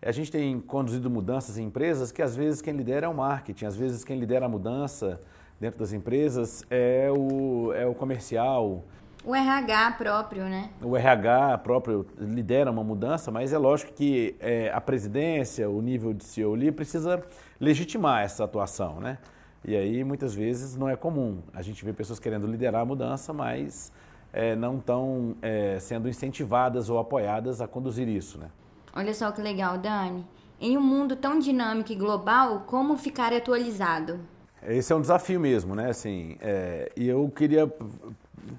A 0.00 0.12
gente 0.12 0.30
tem 0.30 0.60
conduzido 0.60 1.10
mudanças 1.10 1.58
em 1.58 1.64
empresas 1.64 2.12
que 2.12 2.22
às 2.22 2.36
vezes 2.36 2.62
quem 2.62 2.72
lidera 2.76 3.06
é 3.06 3.08
o 3.08 3.14
marketing, 3.14 3.64
às 3.64 3.76
vezes 3.76 4.04
quem 4.04 4.18
lidera 4.18 4.46
a 4.46 4.48
mudança 4.48 5.18
dentro 5.60 5.78
das 5.78 5.92
empresas 5.92 6.64
é 6.70 7.10
o, 7.10 7.72
é 7.72 7.86
o 7.86 7.94
comercial. 7.94 8.84
O 9.24 9.34
RH 9.34 9.92
próprio, 9.92 10.44
né? 10.44 10.70
O 10.80 10.96
RH 10.96 11.58
próprio 11.58 12.06
lidera 12.18 12.70
uma 12.70 12.84
mudança, 12.84 13.30
mas 13.30 13.52
é 13.52 13.58
lógico 13.58 13.92
que 13.92 14.36
é, 14.40 14.70
a 14.72 14.80
presidência, 14.80 15.68
o 15.68 15.82
nível 15.82 16.14
de 16.14 16.24
CEO 16.24 16.54
ali 16.54 16.70
precisa 16.70 17.22
legitimar 17.60 18.22
essa 18.22 18.44
atuação, 18.44 19.00
né? 19.00 19.18
E 19.64 19.76
aí, 19.76 20.04
muitas 20.04 20.34
vezes, 20.34 20.76
não 20.76 20.88
é 20.88 20.96
comum. 20.96 21.42
A 21.52 21.62
gente 21.62 21.84
vê 21.84 21.92
pessoas 21.92 22.20
querendo 22.20 22.46
liderar 22.46 22.82
a 22.82 22.84
mudança, 22.84 23.32
mas 23.32 23.92
é, 24.32 24.54
não 24.54 24.78
estão 24.78 25.36
é, 25.42 25.78
sendo 25.80 26.08
incentivadas 26.08 26.88
ou 26.88 26.98
apoiadas 26.98 27.60
a 27.60 27.66
conduzir 27.66 28.08
isso, 28.08 28.38
né? 28.38 28.48
Olha 28.94 29.12
só 29.12 29.30
que 29.32 29.42
legal, 29.42 29.76
Dani. 29.76 30.24
Em 30.60 30.76
um 30.76 30.80
mundo 30.80 31.16
tão 31.16 31.38
dinâmico 31.38 31.92
e 31.92 31.96
global, 31.96 32.64
como 32.66 32.96
ficar 32.96 33.32
atualizado? 33.32 34.20
Esse 34.66 34.92
é 34.92 34.96
um 34.96 35.00
desafio 35.00 35.38
mesmo, 35.38 35.74
né? 35.74 35.90
Assim, 35.90 36.36
é, 36.40 36.90
e 36.96 37.08
eu 37.08 37.30
queria 37.34 37.72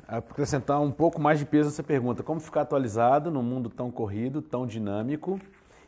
acrescentar 0.07 0.81
um 0.81 0.91
pouco 0.91 1.19
mais 1.19 1.39
de 1.39 1.45
peso 1.45 1.69
nessa 1.69 1.83
pergunta. 1.83 2.23
Como 2.23 2.39
ficar 2.39 2.62
atualizado 2.62 3.29
num 3.29 3.43
mundo 3.43 3.69
tão 3.69 3.91
corrido, 3.91 4.41
tão 4.41 4.65
dinâmico 4.65 5.39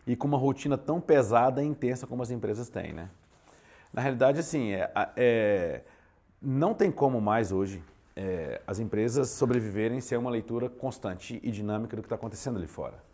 e 0.05 0.15
com 0.15 0.27
uma 0.27 0.37
rotina 0.37 0.77
tão 0.77 0.99
pesada 0.99 1.63
e 1.63 1.65
intensa 1.65 2.05
como 2.05 2.21
as 2.23 2.31
empresas 2.31 2.69
têm, 2.69 2.93
né? 2.93 3.09
Na 3.93 4.01
realidade, 4.01 4.39
assim, 4.39 4.71
é, 4.71 4.91
é, 5.15 5.81
não 6.41 6.73
tem 6.73 6.91
como 6.91 7.19
mais 7.19 7.51
hoje 7.51 7.83
é, 8.15 8.61
as 8.65 8.79
empresas 8.79 9.29
sobreviverem 9.29 9.99
sem 10.01 10.17
uma 10.17 10.29
leitura 10.29 10.69
constante 10.69 11.39
e 11.43 11.51
dinâmica 11.51 11.95
do 11.95 12.01
que 12.01 12.05
está 12.05 12.15
acontecendo 12.15 12.57
ali 12.57 12.67
fora. 12.67 13.10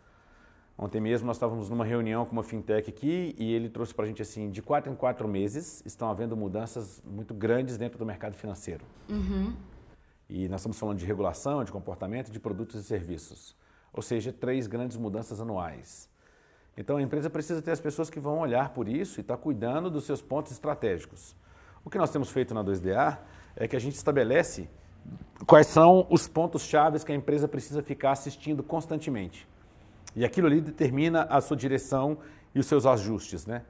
Ontem 0.78 1.00
mesmo 1.00 1.26
nós 1.26 1.36
estávamos 1.36 1.68
numa 1.68 1.84
reunião 1.84 2.24
com 2.24 2.30
uma 2.30 2.44
fintech 2.44 2.88
aqui 2.88 3.34
e 3.36 3.52
ele 3.52 3.68
trouxe 3.68 3.92
para 3.92 4.04
a 4.04 4.08
gente 4.08 4.22
assim, 4.22 4.48
de 4.48 4.62
quatro 4.62 4.92
em 4.92 4.94
quatro 4.94 5.26
meses 5.26 5.82
estão 5.84 6.08
havendo 6.08 6.36
mudanças 6.36 7.02
muito 7.04 7.34
grandes 7.34 7.76
dentro 7.76 7.98
do 7.98 8.06
mercado 8.06 8.36
financeiro. 8.36 8.84
Uhum. 9.10 9.52
E 10.30 10.48
nós 10.48 10.60
estamos 10.60 10.78
falando 10.78 10.98
de 10.98 11.04
regulação, 11.04 11.64
de 11.64 11.72
comportamento, 11.72 12.30
de 12.30 12.38
produtos 12.38 12.80
e 12.80 12.84
serviços. 12.84 13.56
Ou 13.92 14.00
seja, 14.00 14.32
três 14.32 14.68
grandes 14.68 14.96
mudanças 14.96 15.40
anuais. 15.40 16.08
Então 16.76 16.96
a 16.98 17.02
empresa 17.02 17.28
precisa 17.28 17.60
ter 17.60 17.72
as 17.72 17.80
pessoas 17.80 18.08
que 18.08 18.20
vão 18.20 18.38
olhar 18.38 18.68
por 18.68 18.88
isso 18.88 19.18
e 19.18 19.22
estar 19.22 19.36
tá 19.36 19.42
cuidando 19.42 19.90
dos 19.90 20.04
seus 20.04 20.22
pontos 20.22 20.52
estratégicos. 20.52 21.34
O 21.84 21.90
que 21.90 21.98
nós 21.98 22.10
temos 22.10 22.30
feito 22.30 22.54
na 22.54 22.62
2DA 22.62 23.18
é 23.56 23.66
que 23.66 23.74
a 23.74 23.80
gente 23.80 23.96
estabelece 23.96 24.68
quais 25.44 25.66
são 25.66 26.06
os 26.08 26.28
pontos 26.28 26.62
chaves 26.62 27.02
que 27.02 27.10
a 27.10 27.16
empresa 27.16 27.48
precisa 27.48 27.82
ficar 27.82 28.12
assistindo 28.12 28.62
constantemente. 28.62 29.44
E 30.18 30.24
aquilo 30.24 30.48
ali 30.48 30.60
determina 30.60 31.22
a 31.30 31.40
sua 31.40 31.56
direção 31.56 32.18
e 32.52 32.58
os 32.58 32.66
seus 32.66 32.84
ajustes, 32.84 33.46
né? 33.46 33.62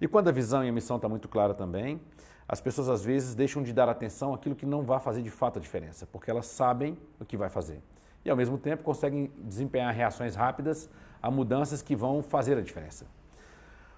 E 0.00 0.06
quando 0.06 0.28
a 0.28 0.30
visão 0.30 0.64
e 0.64 0.68
a 0.68 0.72
missão 0.72 0.94
está 0.94 1.08
muito 1.08 1.28
clara 1.28 1.54
também, 1.54 2.00
as 2.46 2.60
pessoas 2.60 2.88
às 2.88 3.04
vezes 3.04 3.34
deixam 3.34 3.64
de 3.64 3.72
dar 3.72 3.88
atenção 3.88 4.32
àquilo 4.32 4.54
que 4.54 4.64
não 4.64 4.82
vai 4.82 5.00
fazer 5.00 5.22
de 5.22 5.30
fato 5.30 5.58
a 5.58 5.60
diferença, 5.60 6.06
porque 6.06 6.30
elas 6.30 6.46
sabem 6.46 6.96
o 7.18 7.24
que 7.24 7.36
vai 7.36 7.48
fazer. 7.48 7.82
E 8.24 8.30
ao 8.30 8.36
mesmo 8.36 8.58
tempo 8.58 8.84
conseguem 8.84 9.32
desempenhar 9.38 9.92
reações 9.92 10.36
rápidas 10.36 10.88
a 11.20 11.32
mudanças 11.32 11.82
que 11.82 11.96
vão 11.96 12.22
fazer 12.22 12.56
a 12.56 12.60
diferença. 12.60 13.04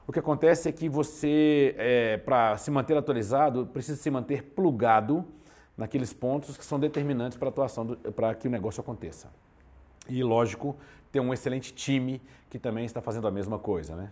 O 0.07 0.13
que 0.13 0.19
acontece 0.19 0.71
é 0.71 0.73
que 0.73 0.89
você, 0.89 1.75
é, 1.77 2.17
para 2.17 2.57
se 2.57 2.71
manter 2.71 2.97
atualizado, 2.97 3.67
precisa 3.67 4.01
se 4.01 4.11
manter 4.11 4.43
plugado 4.43 5.23
naqueles 5.77 6.15
pontos 6.15 6.57
que 6.57 6.65
são 6.65 6.81
determinantes 6.81 7.37
para 7.37 7.49
a 7.49 7.51
atuação, 7.51 7.89
para 8.17 8.35
que 8.35 8.49
o 8.49 8.51
negócio 8.51 8.81
aconteça. 8.81 9.29
E, 10.09 10.23
lógico, 10.23 10.77
ter 11.11 11.21
um 11.21 11.33
excelente 11.33 11.73
time 11.73 12.21
que 12.51 12.59
também 12.59 12.85
está 12.85 13.01
fazendo 13.01 13.27
a 13.27 13.31
mesma 13.31 13.59
coisa, 13.59 13.97
né? 13.97 14.11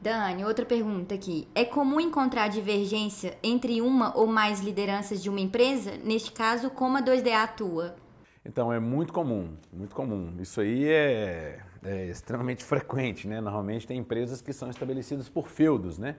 Dani, 0.00 0.44
outra 0.44 0.64
pergunta 0.64 1.14
aqui. 1.14 1.48
É 1.54 1.64
comum 1.64 2.00
encontrar 2.00 2.48
divergência 2.48 3.36
entre 3.42 3.80
uma 3.80 4.16
ou 4.16 4.26
mais 4.26 4.60
lideranças 4.60 5.22
de 5.22 5.28
uma 5.28 5.40
empresa? 5.40 5.96
Neste 6.04 6.30
caso, 6.30 6.70
como 6.70 6.96
a 6.96 7.02
2DA 7.02 7.34
atua? 7.34 7.96
Então, 8.44 8.72
é 8.72 8.78
muito 8.78 9.12
comum, 9.12 9.56
muito 9.72 9.94
comum. 9.94 10.34
Isso 10.38 10.60
aí 10.60 10.86
é, 10.86 11.60
é 11.82 12.06
extremamente 12.06 12.62
frequente, 12.64 13.26
né? 13.26 13.40
Normalmente 13.40 13.86
tem 13.86 13.98
empresas 13.98 14.40
que 14.40 14.52
são 14.52 14.70
estabelecidas 14.70 15.28
por 15.28 15.48
feudos, 15.48 15.98
né? 15.98 16.16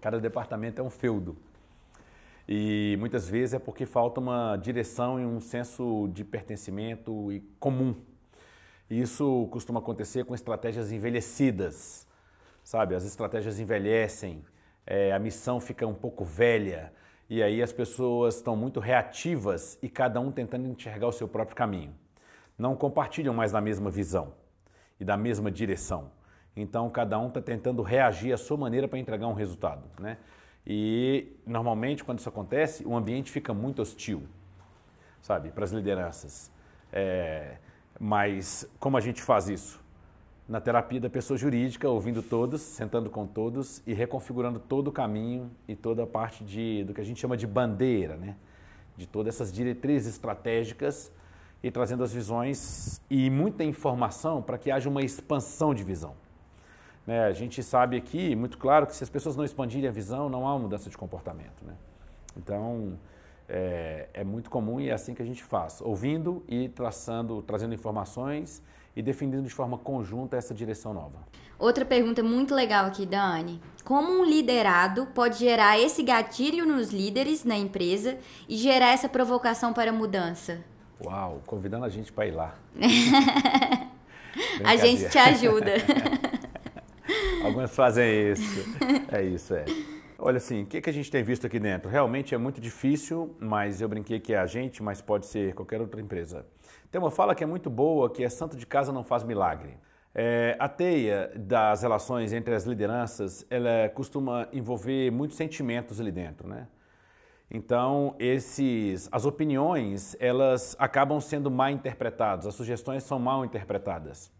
Cada 0.00 0.20
departamento 0.20 0.80
é 0.80 0.84
um 0.84 0.90
feudo. 0.90 1.36
E 2.46 2.96
muitas 2.98 3.28
vezes 3.28 3.54
é 3.54 3.58
porque 3.58 3.86
falta 3.86 4.20
uma 4.20 4.56
direção 4.56 5.18
e 5.18 5.24
um 5.24 5.40
senso 5.40 6.08
de 6.12 6.24
pertencimento 6.24 7.28
comum. 7.58 7.94
Isso 8.90 9.48
costuma 9.50 9.80
acontecer 9.80 10.24
com 10.24 10.34
estratégias 10.34 10.92
envelhecidas, 10.92 12.06
sabe? 12.62 12.94
As 12.94 13.04
estratégias 13.04 13.58
envelhecem, 13.58 14.44
é, 14.86 15.12
a 15.12 15.18
missão 15.18 15.60
fica 15.60 15.86
um 15.86 15.94
pouco 15.94 16.24
velha, 16.24 16.92
e 17.28 17.42
aí 17.42 17.62
as 17.62 17.72
pessoas 17.72 18.36
estão 18.36 18.54
muito 18.54 18.78
reativas 18.80 19.78
e 19.82 19.88
cada 19.88 20.20
um 20.20 20.30
tentando 20.30 20.68
enxergar 20.68 21.06
o 21.06 21.12
seu 21.12 21.26
próprio 21.26 21.56
caminho. 21.56 21.94
Não 22.58 22.76
compartilham 22.76 23.32
mais 23.32 23.52
da 23.52 23.60
mesma 23.60 23.90
visão 23.90 24.34
e 25.00 25.04
da 25.04 25.16
mesma 25.16 25.50
direção. 25.50 26.10
Então 26.54 26.90
cada 26.90 27.18
um 27.18 27.28
está 27.28 27.40
tentando 27.40 27.82
reagir 27.82 28.32
à 28.32 28.36
sua 28.36 28.58
maneira 28.58 28.86
para 28.86 28.98
entregar 28.98 29.26
um 29.26 29.32
resultado, 29.32 29.82
né? 29.98 30.18
E 30.66 31.36
normalmente, 31.46 32.04
quando 32.04 32.20
isso 32.20 32.28
acontece, 32.28 32.86
o 32.86 32.94
ambiente 32.94 33.32
fica 33.32 33.52
muito 33.52 33.82
hostil, 33.82 34.22
sabe, 35.20 35.50
para 35.50 35.64
as 35.64 35.72
lideranças. 35.72 36.52
É, 36.92 37.56
mas 37.98 38.68
como 38.78 38.96
a 38.96 39.00
gente 39.00 39.22
faz 39.22 39.48
isso? 39.48 39.80
Na 40.48 40.60
terapia 40.60 41.00
da 41.00 41.08
pessoa 41.08 41.38
jurídica, 41.38 41.88
ouvindo 41.88 42.22
todos, 42.22 42.60
sentando 42.60 43.08
com 43.08 43.26
todos 43.26 43.82
e 43.86 43.94
reconfigurando 43.94 44.58
todo 44.58 44.88
o 44.88 44.92
caminho 44.92 45.50
e 45.68 45.74
toda 45.74 46.02
a 46.02 46.06
parte 46.06 46.44
de, 46.44 46.84
do 46.84 46.92
que 46.92 47.00
a 47.00 47.04
gente 47.04 47.20
chama 47.20 47.36
de 47.36 47.46
bandeira, 47.46 48.16
né? 48.16 48.36
de 48.96 49.06
todas 49.06 49.34
essas 49.34 49.52
diretrizes 49.52 50.14
estratégicas 50.14 51.10
e 51.62 51.70
trazendo 51.70 52.02
as 52.02 52.12
visões 52.12 53.00
e 53.08 53.30
muita 53.30 53.64
informação 53.64 54.42
para 54.42 54.58
que 54.58 54.70
haja 54.70 54.88
uma 54.88 55.02
expansão 55.02 55.72
de 55.72 55.84
visão. 55.84 56.14
Né? 57.06 57.24
A 57.24 57.32
gente 57.32 57.62
sabe 57.62 57.96
aqui, 57.96 58.34
muito 58.34 58.58
claro, 58.58 58.86
que 58.86 58.94
se 58.94 59.02
as 59.02 59.10
pessoas 59.10 59.36
não 59.36 59.44
expandirem 59.44 59.88
a 59.88 59.92
visão, 59.92 60.28
não 60.28 60.46
há 60.46 60.58
mudança 60.58 60.90
de 60.90 60.98
comportamento. 60.98 61.64
Né? 61.64 61.74
Então, 62.36 62.98
é, 63.48 64.08
é, 64.14 64.24
muito 64.24 64.50
comum 64.50 64.80
e 64.80 64.88
é 64.88 64.92
assim 64.92 65.14
que 65.14 65.22
a 65.22 65.24
gente 65.24 65.42
faz, 65.42 65.80
ouvindo 65.80 66.42
e 66.48 66.68
traçando, 66.68 67.42
trazendo 67.42 67.74
informações 67.74 68.62
e 68.94 69.02
definindo 69.02 69.42
de 69.42 69.52
forma 69.52 69.78
conjunta 69.78 70.36
essa 70.36 70.54
direção 70.54 70.92
nova. 70.92 71.18
Outra 71.58 71.84
pergunta 71.84 72.22
muito 72.22 72.54
legal 72.54 72.86
aqui, 72.86 73.06
Dani. 73.06 73.60
Como 73.84 74.20
um 74.20 74.24
liderado 74.24 75.06
pode 75.14 75.38
gerar 75.38 75.78
esse 75.78 76.02
gatilho 76.02 76.66
nos 76.66 76.90
líderes 76.90 77.44
na 77.44 77.56
empresa 77.56 78.18
e 78.48 78.56
gerar 78.56 78.88
essa 78.88 79.08
provocação 79.08 79.72
para 79.72 79.90
a 79.90 79.92
mudança? 79.92 80.64
Uau, 81.04 81.40
convidando 81.46 81.84
a 81.84 81.88
gente 81.88 82.12
para 82.12 82.26
ir 82.26 82.32
lá. 82.32 82.54
a 84.64 84.76
gente 84.76 85.08
te 85.08 85.18
ajuda. 85.18 85.74
Algumas 87.44 87.74
fazem 87.74 88.32
isso. 88.32 88.64
É 89.10 89.22
isso, 89.22 89.54
é. 89.54 89.64
Olha 90.24 90.36
assim, 90.36 90.62
o 90.62 90.66
que, 90.66 90.80
que 90.80 90.88
a 90.88 90.92
gente 90.92 91.10
tem 91.10 91.20
visto 91.24 91.48
aqui 91.48 91.58
dentro? 91.58 91.90
Realmente 91.90 92.32
é 92.32 92.38
muito 92.38 92.60
difícil, 92.60 93.34
mas 93.40 93.80
eu 93.80 93.88
brinquei 93.88 94.20
que 94.20 94.32
é 94.32 94.38
a 94.38 94.46
gente, 94.46 94.80
mas 94.80 95.00
pode 95.00 95.26
ser 95.26 95.52
qualquer 95.52 95.80
outra 95.80 96.00
empresa. 96.00 96.46
Tem 96.92 97.00
uma 97.00 97.10
fala 97.10 97.34
que 97.34 97.42
é 97.42 97.46
muito 97.46 97.68
boa, 97.68 98.08
que 98.08 98.22
é 98.22 98.28
santo 98.28 98.56
de 98.56 98.64
casa 98.64 98.92
não 98.92 99.02
faz 99.02 99.24
milagre. 99.24 99.76
É, 100.14 100.54
a 100.60 100.68
teia 100.68 101.32
das 101.34 101.82
relações 101.82 102.32
entre 102.32 102.54
as 102.54 102.62
lideranças, 102.64 103.44
ela 103.50 103.88
costuma 103.88 104.46
envolver 104.52 105.10
muitos 105.10 105.36
sentimentos 105.36 106.00
ali 106.00 106.12
dentro, 106.12 106.46
né? 106.46 106.68
Então, 107.50 108.14
esses, 108.16 109.08
as 109.10 109.24
opiniões, 109.24 110.16
elas 110.20 110.76
acabam 110.78 111.20
sendo 111.20 111.50
mal 111.50 111.70
interpretadas, 111.70 112.46
as 112.46 112.54
sugestões 112.54 113.02
são 113.02 113.18
mal 113.18 113.44
interpretadas. 113.44 114.30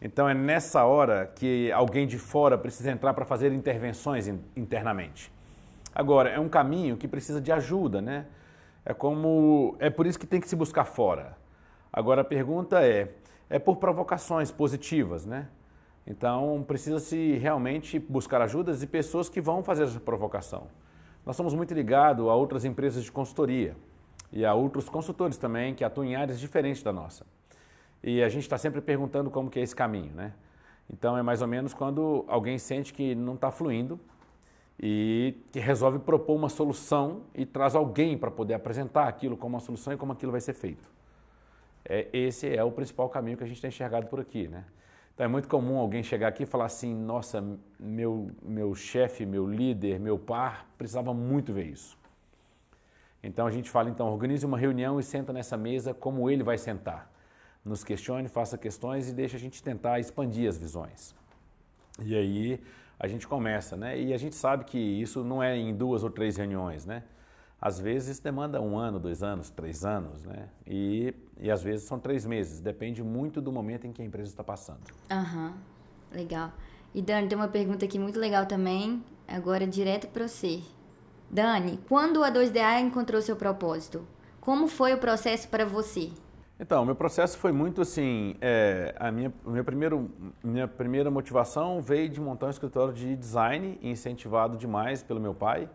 Então 0.00 0.28
é 0.28 0.34
nessa 0.34 0.84
hora 0.84 1.30
que 1.34 1.70
alguém 1.72 2.06
de 2.06 2.18
fora 2.18 2.56
precisa 2.56 2.90
entrar 2.90 3.12
para 3.12 3.24
fazer 3.24 3.52
intervenções 3.52 4.26
internamente. 4.56 5.30
Agora, 5.94 6.30
é 6.30 6.38
um 6.38 6.48
caminho 6.48 6.96
que 6.96 7.06
precisa 7.06 7.40
de 7.40 7.52
ajuda, 7.52 8.00
né? 8.00 8.26
É 8.84 8.94
como 8.94 9.76
é 9.78 9.90
por 9.90 10.06
isso 10.06 10.18
que 10.18 10.26
tem 10.26 10.40
que 10.40 10.48
se 10.48 10.56
buscar 10.56 10.84
fora. 10.84 11.36
Agora 11.92 12.22
a 12.22 12.24
pergunta 12.24 12.80
é, 12.82 13.10
é 13.50 13.58
por 13.58 13.76
provocações 13.76 14.50
positivas, 14.50 15.26
né? 15.26 15.48
Então 16.06 16.64
precisa-se 16.66 17.36
realmente 17.36 17.98
buscar 17.98 18.40
ajudas 18.40 18.82
e 18.82 18.86
pessoas 18.86 19.28
que 19.28 19.40
vão 19.40 19.62
fazer 19.62 19.84
essa 19.84 20.00
provocação. 20.00 20.68
Nós 21.26 21.36
somos 21.36 21.52
muito 21.52 21.74
ligados 21.74 22.26
a 22.26 22.34
outras 22.34 22.64
empresas 22.64 23.04
de 23.04 23.12
consultoria 23.12 23.76
e 24.32 24.44
a 24.46 24.54
outros 24.54 24.88
consultores 24.88 25.36
também 25.36 25.74
que 25.74 25.84
atuam 25.84 26.06
em 26.06 26.16
áreas 26.16 26.40
diferentes 26.40 26.82
da 26.82 26.92
nossa. 26.92 27.26
E 28.02 28.22
a 28.22 28.28
gente 28.28 28.42
está 28.42 28.56
sempre 28.56 28.80
perguntando 28.80 29.30
como 29.30 29.50
que 29.50 29.58
é 29.58 29.62
esse 29.62 29.76
caminho, 29.76 30.12
né? 30.14 30.32
Então 30.92 31.16
é 31.16 31.22
mais 31.22 31.42
ou 31.42 31.48
menos 31.48 31.74
quando 31.74 32.24
alguém 32.26 32.58
sente 32.58 32.92
que 32.92 33.14
não 33.14 33.34
está 33.34 33.50
fluindo 33.50 34.00
e 34.82 35.36
que 35.52 35.60
resolve 35.60 35.98
propor 35.98 36.34
uma 36.34 36.48
solução 36.48 37.22
e 37.34 37.44
traz 37.44 37.74
alguém 37.74 38.16
para 38.16 38.30
poder 38.30 38.54
apresentar 38.54 39.06
aquilo 39.06 39.36
como 39.36 39.54
uma 39.54 39.60
solução 39.60 39.92
e 39.92 39.96
como 39.96 40.12
aquilo 40.12 40.32
vai 40.32 40.40
ser 40.40 40.54
feito. 40.54 40.90
É, 41.84 42.08
esse 42.12 42.54
é 42.54 42.64
o 42.64 42.72
principal 42.72 43.08
caminho 43.08 43.36
que 43.36 43.44
a 43.44 43.46
gente 43.46 43.60
tem 43.60 43.68
enxergado 43.68 44.06
por 44.06 44.18
aqui, 44.18 44.48
né? 44.48 44.64
Então 45.14 45.24
é 45.26 45.28
muito 45.28 45.48
comum 45.48 45.78
alguém 45.78 46.02
chegar 46.02 46.28
aqui 46.28 46.44
e 46.44 46.46
falar 46.46 46.64
assim, 46.64 46.94
nossa, 46.94 47.44
meu, 47.78 48.30
meu 48.42 48.74
chefe, 48.74 49.26
meu 49.26 49.46
líder, 49.46 50.00
meu 50.00 50.18
par 50.18 50.66
precisava 50.78 51.12
muito 51.12 51.52
ver 51.52 51.66
isso. 51.66 51.98
Então 53.22 53.46
a 53.46 53.50
gente 53.50 53.68
fala, 53.68 53.90
então, 53.90 54.10
organize 54.10 54.46
uma 54.46 54.56
reunião 54.56 54.98
e 54.98 55.02
senta 55.02 55.30
nessa 55.30 55.58
mesa 55.58 55.92
como 55.92 56.30
ele 56.30 56.42
vai 56.42 56.56
sentar 56.56 57.10
nos 57.64 57.84
questione, 57.84 58.28
faça 58.28 58.56
questões 58.56 59.08
e 59.08 59.12
deixe 59.12 59.36
a 59.36 59.38
gente 59.38 59.62
tentar 59.62 60.00
expandir 60.00 60.48
as 60.48 60.56
visões. 60.56 61.14
E 62.02 62.14
aí 62.14 62.60
a 62.98 63.06
gente 63.06 63.26
começa, 63.26 63.76
né? 63.76 64.00
E 64.00 64.12
a 64.12 64.18
gente 64.18 64.34
sabe 64.34 64.64
que 64.64 64.78
isso 64.78 65.22
não 65.24 65.42
é 65.42 65.56
em 65.56 65.74
duas 65.74 66.02
ou 66.02 66.10
três 66.10 66.36
reuniões, 66.36 66.84
né? 66.84 67.02
Às 67.60 67.78
vezes 67.78 68.18
demanda 68.18 68.60
um 68.60 68.78
ano, 68.78 68.98
dois 68.98 69.22
anos, 69.22 69.50
três 69.50 69.84
anos, 69.84 70.24
né? 70.24 70.48
E, 70.66 71.14
e 71.38 71.50
às 71.50 71.62
vezes 71.62 71.86
são 71.86 71.98
três 71.98 72.24
meses. 72.24 72.60
Depende 72.60 73.02
muito 73.02 73.40
do 73.40 73.52
momento 73.52 73.86
em 73.86 73.92
que 73.92 74.00
a 74.00 74.04
empresa 74.04 74.30
está 74.30 74.42
passando. 74.42 74.80
Aham, 75.10 75.48
uhum. 75.48 75.54
legal. 76.10 76.52
E 76.94 77.02
Dani, 77.02 77.28
tem 77.28 77.36
uma 77.36 77.48
pergunta 77.48 77.84
aqui 77.84 77.98
muito 77.98 78.18
legal 78.18 78.46
também, 78.46 79.04
agora 79.28 79.66
direto 79.66 80.08
para 80.08 80.26
você. 80.26 80.62
Dani, 81.30 81.78
quando 81.88 82.24
a 82.24 82.32
2DA 82.32 82.80
encontrou 82.80 83.22
seu 83.22 83.36
propósito? 83.36 84.06
Como 84.40 84.66
foi 84.66 84.94
o 84.94 84.98
processo 84.98 85.48
para 85.48 85.64
você? 85.64 86.10
Então, 86.62 86.84
meu 86.84 86.94
processo 86.94 87.38
foi 87.38 87.52
muito 87.52 87.80
assim, 87.80 88.36
é, 88.38 88.94
a 89.00 89.10
minha, 89.10 89.32
minha, 89.46 89.64
primeiro, 89.64 90.10
minha 90.44 90.68
primeira 90.68 91.10
motivação 91.10 91.80
veio 91.80 92.06
de 92.06 92.20
montar 92.20 92.48
um 92.48 92.50
escritório 92.50 92.92
de 92.92 93.16
design, 93.16 93.78
incentivado 93.80 94.58
demais 94.58 95.02
pelo 95.02 95.18
meu 95.18 95.32
pai, 95.32 95.70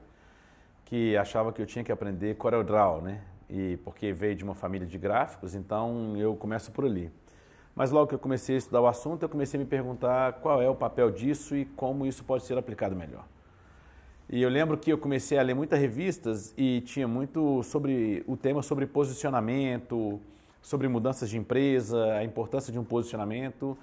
que 0.86 1.18
achava 1.18 1.52
que 1.52 1.60
eu 1.60 1.66
tinha 1.66 1.84
que 1.84 1.92
aprender 1.92 2.36
CorelDRAW, 2.36 3.02
né? 3.02 3.22
E 3.50 3.78
porque 3.78 4.14
veio 4.14 4.36
de 4.36 4.44
uma 4.44 4.54
família 4.54 4.86
de 4.86 4.96
gráficos, 5.00 5.56
então 5.56 6.16
eu 6.18 6.36
começo 6.36 6.72
por 6.72 6.86
ali. 6.86 7.12
Mas 7.74 7.90
logo 7.90 8.06
que 8.06 8.14
eu 8.14 8.20
comecei 8.20 8.54
a 8.54 8.58
estudar 8.60 8.82
o 8.82 8.88
assunto, 8.88 9.24
eu 9.24 9.30
comecei 9.30 9.60
a 9.60 9.64
me 9.64 9.68
perguntar 9.68 10.34
qual 10.34 10.62
é 10.62 10.70
o 10.70 10.76
papel 10.76 11.10
disso 11.10 11.56
e 11.56 11.66
como 11.66 12.06
isso 12.06 12.24
pode 12.24 12.44
ser 12.44 12.60
aplicado 12.60 12.96
melhor. 12.96 13.26
E 14.30 14.40
eu 14.40 14.50
lembro 14.50 14.78
que 14.78 14.94
eu 14.94 15.00
comecei 15.00 15.40
a 15.40 15.42
ler 15.42 15.56
muitas 15.56 15.80
revistas 15.80 16.54
e 16.56 16.82
tinha 16.82 17.08
muito 17.08 17.64
sobre 17.64 18.24
o 18.28 18.38
tema 18.38 18.62
sobre 18.62 18.86
posicionamento, 18.86 20.22
sobre 20.66 20.88
mudanças 20.88 21.30
de 21.30 21.38
empresa, 21.38 22.16
a 22.16 22.24
importância 22.24 22.74
de 22.74 22.80
um 22.80 22.84
posicionamento. 22.84 23.78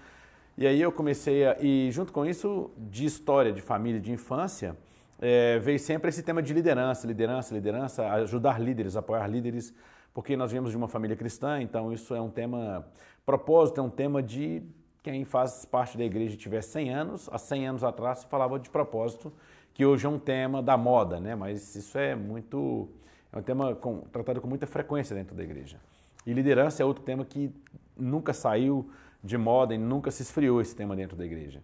E 0.58 0.66
aí 0.66 0.82
eu 0.82 0.90
comecei 0.90 1.46
a, 1.46 1.56
e 1.60 1.92
junto 1.92 2.12
com 2.12 2.26
isso, 2.26 2.72
de 2.76 3.04
história, 3.04 3.52
de 3.52 3.62
família, 3.62 4.00
de 4.00 4.10
infância, 4.10 4.76
é, 5.20 5.60
veio 5.60 5.78
sempre 5.78 6.08
esse 6.08 6.24
tema 6.24 6.42
de 6.42 6.52
liderança, 6.52 7.06
liderança, 7.06 7.54
liderança, 7.54 8.08
ajudar 8.14 8.60
líderes, 8.60 8.96
apoiar 8.96 9.28
líderes, 9.28 9.72
porque 10.12 10.36
nós 10.36 10.50
viemos 10.50 10.72
de 10.72 10.76
uma 10.76 10.88
família 10.88 11.14
cristã, 11.14 11.62
então 11.62 11.92
isso 11.92 12.16
é 12.16 12.20
um 12.20 12.28
tema, 12.28 12.84
propósito 13.24 13.80
é 13.80 13.84
um 13.84 13.88
tema 13.88 14.20
de 14.20 14.60
quem 15.04 15.24
faz 15.24 15.64
parte 15.64 15.96
da 15.96 16.02
igreja 16.04 16.36
tiver 16.36 16.62
100 16.62 16.92
anos, 16.92 17.28
há 17.30 17.38
100 17.38 17.68
anos 17.68 17.84
atrás 17.84 18.18
se 18.18 18.26
falava 18.26 18.58
de 18.58 18.68
propósito, 18.68 19.32
que 19.72 19.86
hoje 19.86 20.04
é 20.04 20.08
um 20.08 20.18
tema 20.18 20.60
da 20.60 20.76
moda, 20.76 21.20
né? 21.20 21.36
mas 21.36 21.76
isso 21.76 21.96
é 21.96 22.16
muito. 22.16 22.88
é 23.32 23.38
um 23.38 23.42
tema 23.42 23.72
com, 23.76 24.00
tratado 24.12 24.40
com 24.40 24.48
muita 24.48 24.66
frequência 24.66 25.14
dentro 25.14 25.36
da 25.36 25.44
igreja. 25.44 25.78
E 26.26 26.32
liderança 26.32 26.82
é 26.82 26.86
outro 26.86 27.02
tema 27.02 27.24
que 27.24 27.50
nunca 27.96 28.32
saiu 28.32 28.90
de 29.22 29.36
moda 29.38 29.74
e 29.74 29.78
nunca 29.78 30.10
se 30.10 30.22
esfriou 30.22 30.60
esse 30.60 30.74
tema 30.74 30.96
dentro 30.96 31.16
da 31.16 31.24
igreja. 31.24 31.62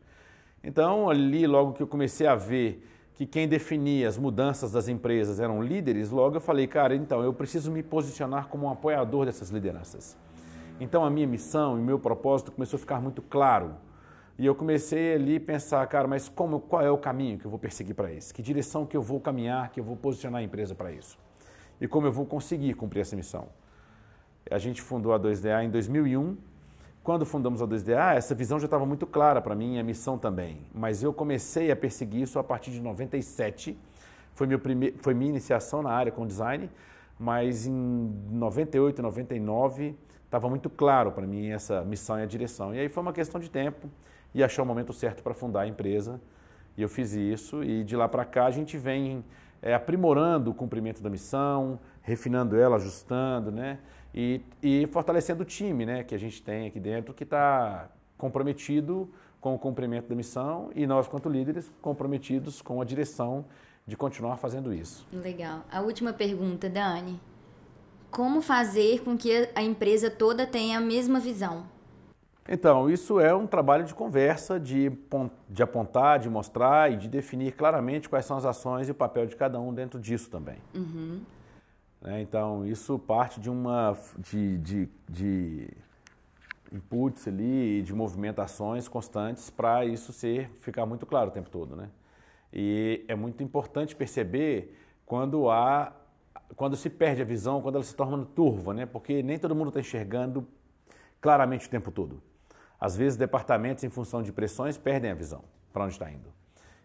Então, 0.62 1.08
ali, 1.08 1.46
logo 1.46 1.72
que 1.72 1.82
eu 1.82 1.86
comecei 1.86 2.26
a 2.26 2.34
ver 2.34 2.84
que 3.14 3.26
quem 3.26 3.48
definia 3.48 4.08
as 4.08 4.16
mudanças 4.16 4.70
das 4.70 4.88
empresas 4.88 5.40
eram 5.40 5.62
líderes, 5.62 6.10
logo 6.10 6.36
eu 6.36 6.40
falei, 6.40 6.66
cara, 6.68 6.94
então 6.94 7.22
eu 7.22 7.32
preciso 7.32 7.70
me 7.70 7.82
posicionar 7.82 8.46
como 8.46 8.66
um 8.66 8.70
apoiador 8.70 9.26
dessas 9.26 9.50
lideranças. 9.50 10.16
Então 10.80 11.04
a 11.04 11.10
minha 11.10 11.26
missão 11.26 11.76
e 11.76 11.82
meu 11.82 11.98
propósito 11.98 12.52
começou 12.52 12.76
a 12.76 12.80
ficar 12.80 13.00
muito 13.00 13.20
claro. 13.20 13.74
E 14.38 14.46
eu 14.46 14.54
comecei 14.54 15.14
ali 15.14 15.36
a 15.36 15.40
pensar, 15.40 15.84
cara, 15.88 16.06
mas 16.06 16.28
como, 16.28 16.60
qual 16.60 16.80
é 16.80 16.90
o 16.90 16.96
caminho 16.96 17.38
que 17.38 17.44
eu 17.44 17.50
vou 17.50 17.58
perseguir 17.58 17.92
para 17.92 18.12
isso? 18.12 18.32
Que 18.32 18.40
direção 18.40 18.86
que 18.86 18.96
eu 18.96 19.02
vou 19.02 19.18
caminhar, 19.18 19.70
que 19.70 19.80
eu 19.80 19.84
vou 19.84 19.96
posicionar 19.96 20.40
a 20.40 20.44
empresa 20.44 20.76
para 20.76 20.92
isso? 20.92 21.18
E 21.80 21.88
como 21.88 22.06
eu 22.06 22.12
vou 22.12 22.24
conseguir 22.24 22.74
cumprir 22.74 23.00
essa 23.00 23.16
missão? 23.16 23.48
A 24.50 24.58
gente 24.58 24.80
fundou 24.82 25.12
a 25.12 25.20
2DA 25.20 25.64
em 25.64 25.70
2001 25.70 26.36
quando 27.08 27.24
fundamos 27.24 27.62
a 27.62 27.66
2DA, 27.66 28.16
essa 28.16 28.34
visão 28.34 28.58
já 28.58 28.66
estava 28.66 28.84
muito 28.84 29.06
clara 29.06 29.40
para 29.40 29.54
mim, 29.54 29.78
a 29.78 29.82
missão 29.82 30.18
também. 30.18 30.58
Mas 30.74 31.02
eu 31.02 31.10
comecei 31.10 31.70
a 31.70 31.74
perseguir 31.74 32.20
isso 32.20 32.38
a 32.38 32.44
partir 32.44 32.70
de 32.70 32.82
97. 32.82 33.78
Foi, 34.34 34.46
meu 34.46 34.58
prime... 34.58 34.92
Foi 34.98 35.14
minha 35.14 35.30
iniciação 35.30 35.82
na 35.82 35.90
área 35.90 36.12
com 36.12 36.26
design, 36.26 36.68
mas 37.18 37.66
em 37.66 38.12
98, 38.30 39.00
99, 39.00 39.96
estava 40.22 40.50
muito 40.50 40.68
claro 40.68 41.10
para 41.10 41.26
mim 41.26 41.48
essa 41.48 41.82
missão 41.82 42.18
e 42.20 42.22
a 42.22 42.26
direção. 42.26 42.74
E 42.74 42.78
aí 42.78 42.90
foi 42.90 43.02
uma 43.02 43.14
questão 43.14 43.40
de 43.40 43.48
tempo 43.48 43.88
e 44.34 44.44
achar 44.44 44.62
o 44.62 44.66
momento 44.66 44.92
certo 44.92 45.22
para 45.22 45.32
fundar 45.32 45.62
a 45.62 45.66
empresa. 45.66 46.20
E 46.76 46.82
eu 46.82 46.90
fiz 46.90 47.14
isso, 47.14 47.64
e 47.64 47.84
de 47.84 47.96
lá 47.96 48.06
para 48.06 48.26
cá 48.26 48.44
a 48.44 48.50
gente 48.50 48.76
vem 48.76 49.24
é, 49.62 49.72
aprimorando 49.72 50.50
o 50.50 50.54
cumprimento 50.54 51.02
da 51.02 51.08
missão, 51.08 51.80
refinando 52.02 52.54
ela, 52.54 52.76
ajustando, 52.76 53.50
né? 53.50 53.78
E, 54.14 54.40
e 54.62 54.86
fortalecendo 54.88 55.42
o 55.42 55.46
time 55.46 55.84
né, 55.84 56.02
que 56.02 56.14
a 56.14 56.18
gente 56.18 56.42
tem 56.42 56.66
aqui 56.66 56.80
dentro, 56.80 57.14
que 57.14 57.24
está 57.24 57.88
comprometido 58.16 59.08
com 59.40 59.54
o 59.54 59.58
cumprimento 59.58 60.08
da 60.08 60.14
missão 60.14 60.70
e 60.74 60.86
nós, 60.86 61.06
quanto 61.06 61.28
líderes, 61.28 61.72
comprometidos 61.80 62.60
com 62.60 62.80
a 62.80 62.84
direção 62.84 63.44
de 63.86 63.96
continuar 63.96 64.36
fazendo 64.36 64.74
isso. 64.74 65.06
Legal. 65.12 65.60
A 65.70 65.80
última 65.80 66.12
pergunta, 66.12 66.68
Dani. 66.68 67.20
Como 68.10 68.40
fazer 68.40 69.02
com 69.02 69.16
que 69.16 69.48
a 69.54 69.62
empresa 69.62 70.10
toda 70.10 70.46
tenha 70.46 70.78
a 70.78 70.80
mesma 70.80 71.20
visão? 71.20 71.66
Então, 72.48 72.88
isso 72.88 73.20
é 73.20 73.34
um 73.34 73.46
trabalho 73.46 73.84
de 73.84 73.94
conversa, 73.94 74.58
de, 74.58 74.90
de 75.50 75.62
apontar, 75.62 76.18
de 76.18 76.30
mostrar 76.30 76.90
e 76.90 76.96
de 76.96 77.06
definir 77.06 77.52
claramente 77.52 78.08
quais 78.08 78.24
são 78.24 78.38
as 78.38 78.46
ações 78.46 78.88
e 78.88 78.90
o 78.90 78.94
papel 78.94 79.26
de 79.26 79.36
cada 79.36 79.60
um 79.60 79.72
dentro 79.72 80.00
disso 80.00 80.30
também. 80.30 80.56
Uhum. 80.74 81.20
Né? 82.00 82.22
Então, 82.22 82.66
isso 82.66 82.98
parte 82.98 83.40
de 83.40 83.50
uma 83.50 83.96
de, 84.18 84.58
de, 84.58 84.88
de 85.08 85.68
inputs 86.72 87.26
ali, 87.26 87.82
de 87.82 87.94
movimentações 87.94 88.88
constantes 88.88 89.50
para 89.50 89.84
isso 89.84 90.12
ser 90.12 90.50
ficar 90.60 90.86
muito 90.86 91.06
claro 91.06 91.28
o 91.30 91.32
tempo 91.32 91.50
todo. 91.50 91.74
Né? 91.76 91.88
E 92.52 93.04
é 93.08 93.14
muito 93.14 93.42
importante 93.42 93.96
perceber 93.96 94.76
quando 95.04 95.50
há 95.50 95.92
quando 96.56 96.76
se 96.76 96.88
perde 96.88 97.20
a 97.20 97.24
visão, 97.24 97.60
quando 97.60 97.74
ela 97.74 97.84
se 97.84 97.94
torna 97.94 98.24
turva, 98.24 98.72
né? 98.72 98.86
porque 98.86 99.22
nem 99.22 99.38
todo 99.38 99.54
mundo 99.54 99.68
está 99.68 99.80
enxergando 99.80 100.46
claramente 101.20 101.66
o 101.66 101.70
tempo 101.70 101.90
todo. 101.90 102.22
Às 102.80 102.96
vezes, 102.96 103.18
departamentos, 103.18 103.82
em 103.84 103.90
função 103.90 104.22
de 104.22 104.32
pressões, 104.32 104.78
perdem 104.78 105.10
a 105.10 105.14
visão 105.14 105.42
para 105.72 105.84
onde 105.84 105.94
está 105.94 106.10
indo. 106.10 106.32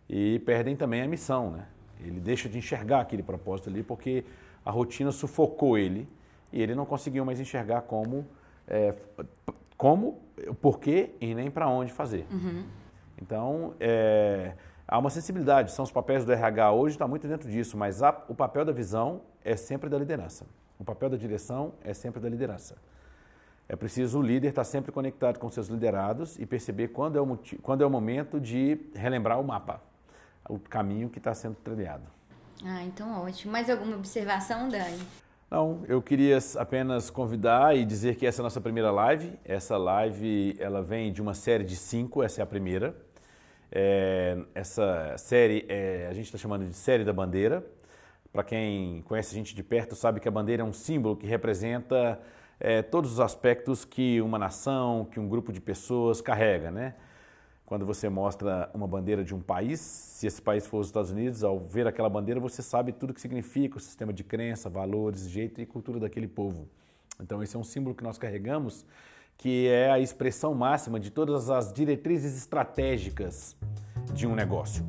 E 0.09 0.39
perdem 0.39 0.75
também 0.75 1.01
a 1.01 1.07
missão. 1.07 1.51
Né? 1.51 1.65
Ele 2.01 2.19
deixa 2.19 2.49
de 2.49 2.57
enxergar 2.57 3.01
aquele 3.01 3.23
propósito 3.23 3.69
ali, 3.69 3.83
porque 3.83 4.25
a 4.65 4.71
rotina 4.71 5.11
sufocou 5.11 5.77
ele 5.77 6.07
e 6.51 6.61
ele 6.61 6.75
não 6.75 6.85
conseguiu 6.85 7.25
mais 7.25 7.39
enxergar 7.39 7.81
como, 7.81 8.25
é, 8.67 8.93
como, 9.77 10.21
o 10.47 10.53
porquê 10.53 11.11
e 11.19 11.33
nem 11.33 11.49
para 11.49 11.67
onde 11.67 11.91
fazer. 11.91 12.25
Uhum. 12.31 12.63
Então, 13.21 13.73
é, 13.79 14.53
há 14.87 14.97
uma 14.97 15.09
sensibilidade, 15.09 15.71
são 15.71 15.83
os 15.83 15.91
papéis 15.91 16.25
do 16.25 16.31
RH 16.31 16.71
hoje, 16.71 16.95
está 16.95 17.07
muito 17.07 17.27
dentro 17.27 17.49
disso, 17.49 17.77
mas 17.77 18.01
a, 18.03 18.23
o 18.27 18.35
papel 18.35 18.63
da 18.65 18.71
visão 18.71 19.21
é 19.43 19.55
sempre 19.55 19.89
da 19.89 19.97
liderança. 19.97 20.45
O 20.79 20.83
papel 20.83 21.09
da 21.09 21.17
direção 21.17 21.73
é 21.83 21.93
sempre 21.93 22.19
da 22.19 22.29
liderança. 22.29 22.75
É 23.67 23.75
preciso 23.75 24.19
o 24.19 24.21
líder 24.21 24.49
estar 24.49 24.63
sempre 24.63 24.91
conectado 24.91 25.39
com 25.39 25.49
seus 25.49 25.67
liderados 25.67 26.37
e 26.37 26.45
perceber 26.45 26.89
quando 26.89 27.17
é 27.17 27.21
o, 27.21 27.39
quando 27.61 27.81
é 27.81 27.85
o 27.85 27.89
momento 27.89 28.39
de 28.39 28.77
relembrar 28.93 29.39
o 29.39 29.43
mapa, 29.43 29.81
o 30.49 30.59
caminho 30.59 31.09
que 31.09 31.17
está 31.17 31.33
sendo 31.33 31.55
trilhado. 31.55 32.03
Ah, 32.65 32.83
então 32.83 33.23
ótimo. 33.23 33.51
Mais 33.51 33.69
alguma 33.69 33.95
observação, 33.95 34.69
Dani? 34.69 34.99
Não, 35.51 35.83
eu 35.87 36.01
queria 36.01 36.39
apenas 36.57 37.09
convidar 37.09 37.77
e 37.77 37.85
dizer 37.85 38.15
que 38.15 38.25
essa 38.25 38.41
é 38.41 38.43
a 38.43 38.45
nossa 38.45 38.61
primeira 38.61 38.89
live. 38.89 39.37
Essa 39.45 39.77
live 39.77 40.55
ela 40.59 40.81
vem 40.81 41.11
de 41.11 41.21
uma 41.21 41.33
série 41.33 41.63
de 41.63 41.75
cinco, 41.75 42.23
essa 42.23 42.41
é 42.41 42.43
a 42.43 42.45
primeira. 42.45 42.95
É, 43.71 44.37
essa 44.55 45.15
série 45.17 45.65
é, 45.67 46.07
a 46.09 46.13
gente 46.13 46.25
está 46.25 46.37
chamando 46.37 46.65
de 46.65 46.73
série 46.73 47.03
da 47.03 47.13
bandeira. 47.13 47.63
Para 48.31 48.43
quem 48.43 49.03
conhece 49.03 49.35
a 49.35 49.37
gente 49.37 49.53
de 49.53 49.61
perto 49.61 49.95
sabe 49.95 50.19
que 50.19 50.27
a 50.27 50.31
bandeira 50.31 50.63
é 50.63 50.65
um 50.65 50.73
símbolo 50.73 51.15
que 51.15 51.27
representa 51.27 52.19
é, 52.59 52.81
todos 52.81 53.11
os 53.11 53.19
aspectos 53.19 53.85
que 53.85 54.21
uma 54.21 54.39
nação, 54.39 55.05
que 55.11 55.19
um 55.19 55.27
grupo 55.27 55.51
de 55.51 55.61
pessoas 55.61 56.19
carrega, 56.19 56.71
né? 56.71 56.95
Quando 57.65 57.85
você 57.85 58.09
mostra 58.09 58.69
uma 58.73 58.85
bandeira 58.85 59.23
de 59.23 59.33
um 59.33 59.39
país, 59.39 59.79
se 59.79 60.27
esse 60.27 60.41
país 60.41 60.67
for 60.67 60.79
os 60.79 60.87
Estados 60.87 61.11
Unidos, 61.11 61.43
ao 61.43 61.59
ver 61.59 61.87
aquela 61.87 62.09
bandeira, 62.09 62.39
você 62.39 62.61
sabe 62.61 62.91
tudo 62.91 63.11
o 63.11 63.13
que 63.13 63.21
significa 63.21 63.77
o 63.77 63.79
sistema 63.79 64.11
de 64.11 64.23
crença, 64.23 64.69
valores, 64.69 65.29
jeito 65.29 65.61
e 65.61 65.65
cultura 65.65 65.99
daquele 65.99 66.27
povo. 66.27 66.67
Então, 67.21 67.41
esse 67.41 67.55
é 67.55 67.59
um 67.59 67.63
símbolo 67.63 67.95
que 67.95 68.03
nós 68.03 68.17
carregamos, 68.17 68.85
que 69.37 69.67
é 69.67 69.89
a 69.89 69.99
expressão 69.99 70.53
máxima 70.53 70.99
de 70.99 71.09
todas 71.09 71.49
as 71.49 71.71
diretrizes 71.71 72.37
estratégicas 72.37 73.55
de 74.13 74.27
um 74.27 74.35
negócio. 74.35 74.85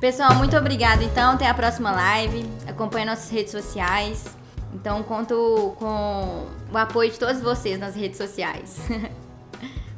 Pessoal, 0.00 0.34
muito 0.36 0.56
obrigada. 0.56 1.02
Então, 1.02 1.32
até 1.32 1.46
a 1.48 1.54
próxima 1.54 1.90
live. 1.90 2.48
Acompanhe 2.66 3.04
nossas 3.04 3.28
redes 3.30 3.50
sociais. 3.50 4.37
Então 4.74 5.02
conto 5.02 5.74
com 5.78 6.46
o 6.72 6.76
apoio 6.76 7.10
de 7.10 7.18
todos 7.18 7.40
vocês 7.40 7.78
nas 7.78 7.94
redes 7.94 8.18
sociais. 8.18 8.78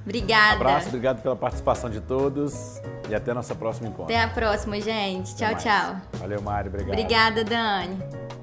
Obrigada. 0.05 0.53
Um 0.53 0.61
abraço, 0.63 0.89
obrigado 0.89 1.23
pela 1.23 1.37
participação 1.37 1.91
de 1.91 2.01
todos 2.01 2.81
e 3.09 3.15
até 3.15 3.35
nossa 3.35 3.55
próxima 3.55 3.89
encontro. 3.89 4.05
Até 4.05 4.23
a 4.23 4.29
próxima, 4.29 4.81
gente. 4.81 5.37
Tchau, 5.37 5.55
tchau. 5.57 5.97
Valeu, 6.15 6.41
Mário. 6.41 6.69
Obrigado. 6.71 6.93
Obrigada, 6.93 7.45
Dani. 7.45 8.40